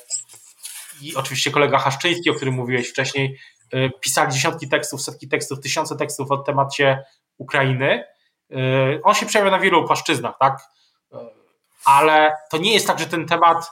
i 1.01 1.15
oczywiście 1.15 1.51
kolega 1.51 1.79
Haszczyński, 1.79 2.29
o 2.29 2.33
którym 2.33 2.53
mówiłeś 2.53 2.89
wcześniej, 2.89 3.39
y, 3.73 3.91
pisali 4.01 4.33
dziesiątki 4.33 4.69
tekstów, 4.69 5.01
setki 5.01 5.27
tekstów, 5.27 5.59
tysiące 5.59 5.95
tekstów 5.95 6.31
o 6.31 6.37
temacie 6.37 7.03
Ukrainy. 7.37 8.03
On 9.03 9.15
się 9.15 9.25
przejawia 9.25 9.51
na 9.51 9.59
wielu 9.59 9.85
płaszczyznach, 9.85 10.35
tak? 10.39 10.61
Ale 11.85 12.35
to 12.49 12.57
nie 12.57 12.73
jest 12.73 12.87
tak, 12.87 12.99
że 12.99 13.05
ten 13.05 13.27
temat 13.27 13.69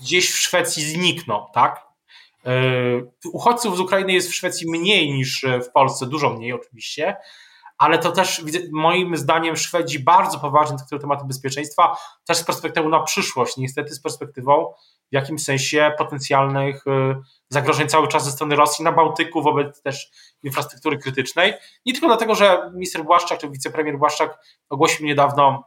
gdzieś 0.00 0.30
w 0.32 0.38
Szwecji 0.38 0.82
zniknął, 0.82 1.50
tak? 1.54 1.91
E, 2.46 3.28
uchodźców 3.32 3.76
z 3.76 3.80
Ukrainy 3.80 4.12
jest 4.12 4.30
w 4.30 4.34
Szwecji 4.34 4.70
mniej 4.70 5.12
niż 5.12 5.44
w 5.68 5.72
Polsce, 5.72 6.06
dużo 6.06 6.30
mniej 6.30 6.52
oczywiście, 6.52 7.16
ale 7.78 7.98
to 7.98 8.12
też 8.12 8.42
moim 8.72 9.16
zdaniem 9.16 9.56
Szwedzi 9.56 9.98
bardzo 9.98 10.38
poważnie 10.38 10.76
traktują 10.76 11.00
tematy 11.00 11.24
bezpieczeństwa, 11.24 11.96
też 12.26 12.36
z 12.36 12.44
perspektywą 12.44 12.88
na 12.88 13.00
przyszłość, 13.00 13.56
niestety 13.56 13.94
z 13.94 14.00
perspektywą 14.00 14.72
w 15.10 15.14
jakimś 15.14 15.44
sensie 15.44 15.92
potencjalnych 15.98 16.86
e, 16.86 17.20
zagrożeń 17.48 17.88
cały 17.88 18.08
czas 18.08 18.24
ze 18.24 18.30
strony 18.30 18.56
Rosji 18.56 18.84
na 18.84 18.92
Bałtyku 18.92 19.42
wobec 19.42 19.82
też 19.82 20.10
infrastruktury 20.42 20.98
krytycznej. 20.98 21.54
Nie 21.86 21.92
tylko 21.92 22.06
dlatego, 22.06 22.34
że 22.34 22.70
minister 22.74 23.04
Błaszczak, 23.04 23.38
czy 23.38 23.50
wicepremier 23.50 23.98
Błaszczak 23.98 24.38
ogłosił 24.68 25.06
niedawno 25.06 25.64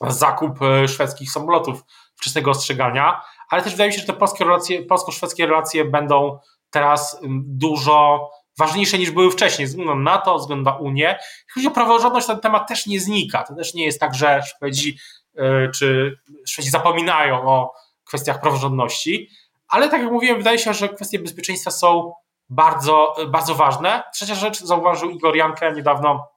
zakup 0.00 0.62
e, 0.62 0.88
szwedzkich 0.88 1.30
samolotów 1.30 1.84
wczesnego 2.16 2.50
ostrzegania, 2.50 3.20
ale 3.50 3.62
też 3.62 3.72
wydaje 3.72 3.90
mi 3.90 3.94
się, 3.94 4.00
że 4.00 4.06
te 4.06 4.12
polskie 4.12 4.44
relacje, 4.44 4.82
polsko-szwedzkie 4.82 5.46
relacje 5.46 5.84
będą 5.84 6.38
teraz 6.70 7.20
dużo 7.44 8.30
ważniejsze 8.58 8.98
niż 8.98 9.10
były 9.10 9.30
wcześniej, 9.30 9.68
ze 9.68 9.70
względu 9.70 9.94
na 9.94 10.00
NATO, 10.00 10.38
ze 10.38 10.42
względu 10.42 10.70
na 10.70 10.76
Unię. 10.76 11.18
Chodzi 11.54 11.66
o 11.66 11.70
praworządność, 11.70 12.26
ten 12.26 12.40
temat 12.40 12.68
też 12.68 12.86
nie 12.86 13.00
znika. 13.00 13.42
To 13.42 13.54
też 13.54 13.74
nie 13.74 13.84
jest 13.84 14.00
tak, 14.00 14.14
że 14.14 14.42
Szwedzi 14.42 14.98
yy, 15.34 15.70
czy 15.74 16.18
Szwedzi 16.46 16.70
zapominają 16.70 17.48
o 17.48 17.72
kwestiach 18.04 18.40
praworządności, 18.40 19.28
ale 19.68 19.88
tak 19.88 20.02
jak 20.02 20.12
mówiłem, 20.12 20.38
wydaje 20.38 20.58
się, 20.58 20.74
że 20.74 20.88
kwestie 20.88 21.18
bezpieczeństwa 21.18 21.70
są 21.70 22.12
bardzo, 22.48 23.14
bardzo 23.28 23.54
ważne. 23.54 24.02
Trzecia 24.14 24.34
rzecz, 24.34 24.60
zauważył 24.60 25.10
Igor 25.10 25.36
Jankę 25.36 25.72
niedawno, 25.72 26.28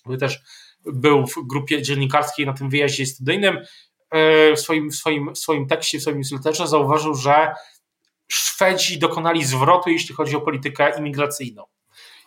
który 0.00 0.18
też 0.18 0.40
był 0.86 1.26
w 1.26 1.34
grupie 1.46 1.82
dziennikarskiej 1.82 2.46
na 2.46 2.52
tym 2.52 2.70
wyjeździe 2.70 3.06
studyjnym 3.06 3.58
w 4.56 4.60
swoim, 4.60 4.90
w 4.90 4.96
swoim, 4.96 5.34
w 5.34 5.38
swoim 5.38 5.66
tekście, 5.66 5.98
w 5.98 6.02
swoim 6.02 6.18
newsletterze 6.18 6.66
zauważył, 6.66 7.14
że 7.14 7.54
Szwedzi 8.28 8.98
dokonali 8.98 9.44
zwrotu, 9.44 9.90
jeśli 9.90 10.14
chodzi 10.14 10.36
o 10.36 10.40
politykę 10.40 10.98
imigracyjną. 10.98 11.64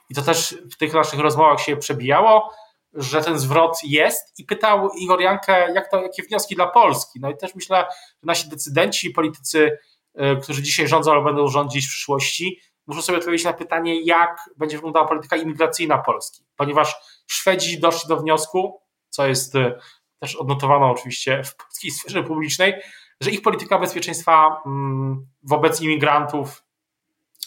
I 0.10 0.16
to 0.16 0.22
też 0.22 0.58
w 0.72 0.78
tych 0.78 0.94
naszych 0.94 1.20
rozmowach 1.20 1.62
się 1.62 1.78
przebijało, 1.78 2.54
że 2.94 3.22
ten 3.22 3.40
zwrot 3.40 3.78
jest 3.84 4.40
i 4.40 4.46
pytał 4.46 4.90
Igor 5.00 5.22
Jankę, 5.22 5.74
jak 5.74 5.92
to, 5.92 6.02
jakie 6.02 6.24
wnioski 6.24 6.56
dla 6.56 6.68
Polski. 6.68 7.20
No 7.20 7.30
i 7.30 7.38
też 7.38 7.56
myślę, 7.56 7.78
że 7.78 7.88
nasi 8.24 8.50
decydenci, 8.50 9.10
politycy, 9.10 9.78
e, 10.16 10.36
którzy 10.36 10.64
dzisiaj 10.64 10.88
rządzą 10.88 11.12
albo 11.12 11.24
będą 11.24 11.48
rządzić 11.48 11.86
w 11.86 11.90
przyszłości, 11.90 12.60
muszą 12.88 13.02
sobie 13.02 13.18
odpowiedzieć 13.18 13.46
na 13.46 13.54
pytanie, 13.54 14.02
jak 14.02 14.50
będzie 14.58 14.78
wyglądała 14.78 15.08
polityka 15.08 15.36
imigracyjna 15.36 15.98
Polski. 15.98 16.44
Ponieważ 16.56 16.96
Szwedzi 17.28 17.80
doszli 17.80 18.10
do 18.10 18.18
wniosku, 18.18 18.82
co 19.10 19.28
jest 19.28 19.56
e, 19.56 19.80
też 20.20 20.36
odnotowano 20.36 20.92
oczywiście 20.92 21.44
w 21.44 21.56
polskiej 21.56 21.92
sferze 21.92 22.24
publicznej, 22.24 22.74
że 23.22 23.32
ich 23.32 23.42
polityka 23.42 23.80
bezpieczeństwa 23.80 24.62
mm, 24.66 25.28
wobec 25.44 25.82
imigrantów, 25.82 26.64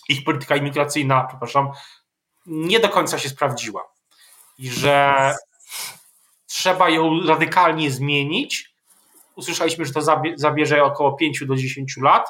ich 0.08 0.24
polityka 0.24 0.56
imigracyjna, 0.56 1.24
przepraszam, 1.28 1.70
nie 2.46 2.80
do 2.80 2.88
końca 2.88 3.18
się 3.18 3.28
sprawdziła. 3.28 3.92
I 4.58 4.70
że 4.70 5.34
trzeba 6.46 6.90
ją 6.90 7.26
radykalnie 7.26 7.90
zmienić. 7.90 8.74
Usłyszeliśmy, 9.34 9.84
że 9.84 9.92
to 9.92 10.00
zabierze 10.36 10.84
około 10.84 11.12
5 11.12 11.44
do 11.46 11.56
10 11.56 11.96
lat 11.96 12.28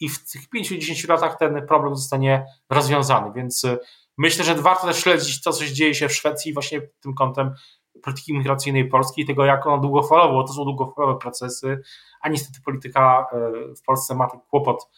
i 0.00 0.08
w 0.08 0.30
tych 0.30 0.42
5-10 0.48 1.08
latach 1.08 1.38
ten 1.38 1.66
problem 1.66 1.96
zostanie 1.96 2.46
rozwiązany. 2.70 3.32
Więc 3.34 3.64
y, 3.64 3.78
myślę, 4.16 4.44
że 4.44 4.54
warto 4.54 4.86
też 4.86 5.02
śledzić 5.02 5.42
to, 5.42 5.52
co 5.52 5.64
się 5.64 5.72
dzieje 5.72 5.94
się 5.94 6.08
w 6.08 6.14
Szwecji 6.14 6.54
właśnie 6.54 6.80
tym 7.00 7.14
kątem 7.14 7.54
polityki 8.02 8.34
migracyjnej 8.34 8.88
Polski 8.88 9.22
i 9.22 9.26
tego, 9.26 9.44
jak 9.44 9.66
ona 9.66 9.78
długofalowo, 9.78 10.42
to 10.42 10.52
są 10.52 10.64
długofalowe 10.64 11.18
procesy, 11.18 11.82
a 12.20 12.28
niestety 12.28 12.60
polityka 12.64 13.26
e, 13.32 13.36
w 13.74 13.82
Polsce 13.82 14.14
ma 14.14 14.30
ten 14.30 14.40
kłopot 14.50 14.88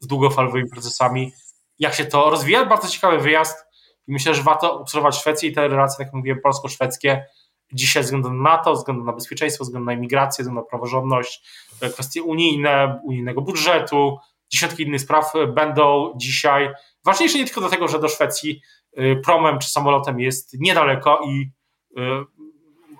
z 0.00 0.06
długofalowymi 0.06 0.70
procesami. 0.70 1.32
Jak 1.78 1.94
się 1.94 2.04
to 2.04 2.30
rozwija? 2.30 2.64
Bardzo 2.64 2.88
ciekawy 2.88 3.18
wyjazd 3.18 3.66
I 4.08 4.12
myślę, 4.12 4.34
że 4.34 4.42
warto 4.42 4.80
obserwować 4.80 5.16
Szwecję 5.16 5.48
i 5.48 5.52
te 5.52 5.68
relacje, 5.68 5.98
tak 5.98 6.06
jak 6.06 6.14
mówiłem, 6.14 6.40
polsko-szwedzkie 6.40 7.26
dzisiaj 7.72 8.02
ze 8.02 8.06
względu 8.06 8.30
na 8.30 8.50
NATO, 8.50 8.76
ze 8.76 8.80
względu 8.80 9.04
na 9.04 9.12
bezpieczeństwo, 9.12 9.64
ze 9.64 9.68
względu 9.68 9.86
na 9.86 9.92
imigrację, 9.92 10.44
ze 10.44 10.50
względu 10.50 10.60
na 10.60 10.70
praworządność, 10.70 11.48
e, 11.80 11.90
kwestie 11.90 12.22
unijne, 12.22 13.00
unijnego 13.04 13.42
budżetu, 13.42 14.18
dziesiątki 14.52 14.82
innych 14.82 15.00
spraw 15.00 15.32
będą 15.54 16.12
dzisiaj 16.16 16.70
ważniejsze 17.04 17.38
nie 17.38 17.44
tylko 17.44 17.60
dlatego, 17.60 17.88
że 17.88 17.98
do 17.98 18.08
Szwecji 18.08 18.60
e, 18.96 19.16
promem 19.16 19.58
czy 19.58 19.68
samolotem 19.68 20.20
jest 20.20 20.60
niedaleko 20.60 21.20
i 21.26 21.50
e, 21.96 22.00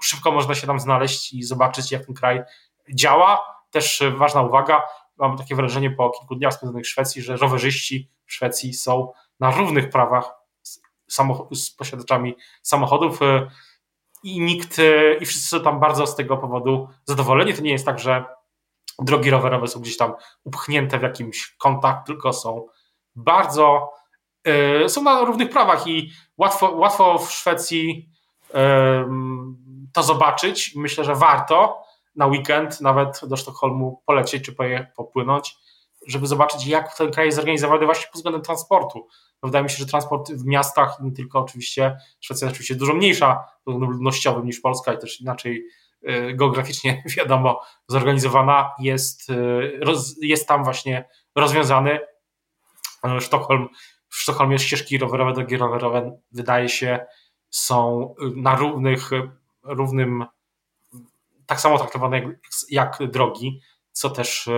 szybko 0.04 0.32
można 0.32 0.54
się 0.54 0.66
tam 0.66 0.80
znaleźć 0.80 1.32
i 1.32 1.42
zobaczyć, 1.42 1.92
jak 1.92 2.06
ten 2.06 2.14
kraj 2.14 2.42
działa. 2.94 3.60
Też 3.70 4.02
ważna 4.16 4.42
uwaga, 4.42 4.82
mam 5.16 5.38
takie 5.38 5.54
wrażenie 5.54 5.90
po 5.90 6.10
kilku 6.10 6.34
dniach 6.34 6.54
spędzonych 6.54 6.84
w 6.84 6.88
Szwecji, 6.88 7.22
że 7.22 7.36
rowerzyści 7.36 8.10
w 8.26 8.32
Szwecji 8.32 8.74
są 8.74 9.12
na 9.40 9.50
równych 9.50 9.90
prawach 9.90 10.32
z, 10.62 10.80
z 11.52 11.70
posiadaczami 11.70 12.34
samochodów 12.62 13.20
i 14.22 14.40
nikt, 14.40 14.78
e, 14.78 15.14
i 15.14 15.26
wszyscy 15.26 15.48
są 15.48 15.60
tam 15.60 15.80
bardzo 15.80 16.06
z 16.06 16.16
tego 16.16 16.36
powodu 16.36 16.88
zadowoleni. 17.04 17.54
To 17.54 17.62
nie 17.62 17.72
jest 17.72 17.86
tak, 17.86 17.98
że 17.98 18.24
drogi 18.98 19.30
rowerowe 19.30 19.68
są 19.68 19.80
gdzieś 19.80 19.96
tam 19.96 20.14
upchnięte 20.44 20.98
w 20.98 21.02
jakimś 21.02 21.56
kontakt, 21.58 22.06
tylko 22.06 22.32
są 22.32 22.66
bardzo, 23.16 23.92
yy, 24.44 24.88
są 24.88 25.02
na 25.02 25.24
równych 25.24 25.50
prawach 25.50 25.86
i 25.86 26.10
łatwo, 26.36 26.70
łatwo 26.70 27.18
w 27.18 27.32
Szwecji 27.32 28.08
yy, 28.54 28.60
to 29.92 30.02
zobaczyć. 30.02 30.72
Myślę, 30.76 31.04
że 31.04 31.14
warto 31.14 31.82
na 32.16 32.26
weekend 32.26 32.80
nawet 32.80 33.20
do 33.26 33.36
Sztokholmu 33.36 34.02
polecieć 34.06 34.44
czy 34.44 34.54
popłynąć, 34.96 35.56
żeby 36.06 36.26
zobaczyć, 36.26 36.66
jak 36.66 36.96
ten 36.96 37.10
kraj 37.10 37.26
jest 37.26 37.36
zorganizowany 37.36 37.84
właśnie 37.86 38.06
pod 38.06 38.14
względem 38.14 38.42
transportu. 38.42 39.06
Wydaje 39.42 39.64
mi 39.64 39.70
się, 39.70 39.76
że 39.76 39.86
transport 39.86 40.32
w 40.32 40.46
miastach, 40.46 40.96
nie 41.00 41.12
tylko 41.12 41.38
oczywiście, 41.38 41.96
Szwecja 42.20 42.46
jest 42.46 42.54
oczywiście 42.54 42.74
dużo 42.74 42.94
mniejsza 42.94 43.44
ludnościowym 43.66 44.46
niż 44.46 44.60
Polska 44.60 44.92
i 44.92 44.98
też 44.98 45.20
inaczej 45.20 45.66
y, 46.08 46.34
geograficznie 46.34 47.02
wiadomo 47.16 47.60
zorganizowana, 47.88 48.70
jest, 48.78 49.30
y, 49.30 50.16
jest 50.22 50.48
tam 50.48 50.64
właśnie 50.64 51.08
rozwiązany. 51.36 52.00
Y, 53.16 53.20
Sztokholm, 53.20 53.68
w 54.08 54.16
Sztokholmie 54.16 54.58
ścieżki 54.58 54.98
rowerowe, 54.98 55.32
drogi 55.32 55.56
rowerowe 55.56 56.18
wydaje 56.32 56.68
się 56.68 57.06
są 57.50 58.14
na 58.36 58.56
równych, 58.56 59.10
równym, 59.74 60.24
tak 61.46 61.60
samo 61.60 61.78
traktowane 61.78 62.18
jak, 62.20 62.36
jak 62.70 63.10
drogi, 63.10 63.60
co 63.92 64.10
też 64.10 64.48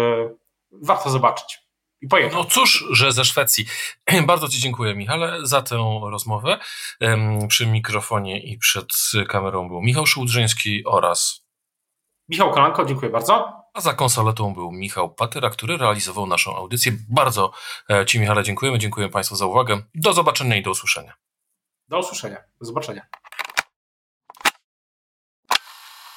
warto 0.72 1.10
zobaczyć 1.10 1.62
i 2.00 2.08
pojechał. 2.08 2.42
No 2.42 2.44
cóż, 2.44 2.84
że 2.90 3.12
ze 3.12 3.24
Szwecji. 3.24 3.66
Bardzo 4.26 4.48
Ci 4.48 4.60
dziękuję, 4.60 4.94
Michale, 4.94 5.38
za 5.42 5.62
tę 5.62 6.00
rozmowę. 6.10 6.58
Przy 7.48 7.66
mikrofonie 7.66 8.40
i 8.40 8.58
przed 8.58 8.88
kamerą 9.28 9.68
był 9.68 9.82
Michał 9.82 10.06
Szułdrzyński 10.06 10.84
oraz 10.84 11.42
Michał 12.28 12.50
Kolanko, 12.50 12.84
dziękuję 12.84 13.10
bardzo. 13.10 13.62
A 13.74 13.80
za 13.80 13.94
konsoletą 13.94 14.54
był 14.54 14.72
Michał 14.72 15.14
Patyra, 15.14 15.50
który 15.50 15.76
realizował 15.76 16.26
naszą 16.26 16.56
audycję. 16.56 16.92
Bardzo 17.08 17.52
e, 17.90 18.06
Ci, 18.06 18.20
Michale, 18.20 18.42
dziękujemy. 18.42 18.78
Dziękuję 18.78 19.08
Państwu 19.08 19.36
za 19.36 19.46
uwagę. 19.46 19.82
Do 19.94 20.12
zobaczenia 20.12 20.56
i 20.56 20.62
do 20.62 20.70
usłyszenia. 20.70 21.14
Do 21.88 21.98
usłyszenia. 21.98 22.36
Do 22.60 22.66
zobaczenia. 22.66 23.06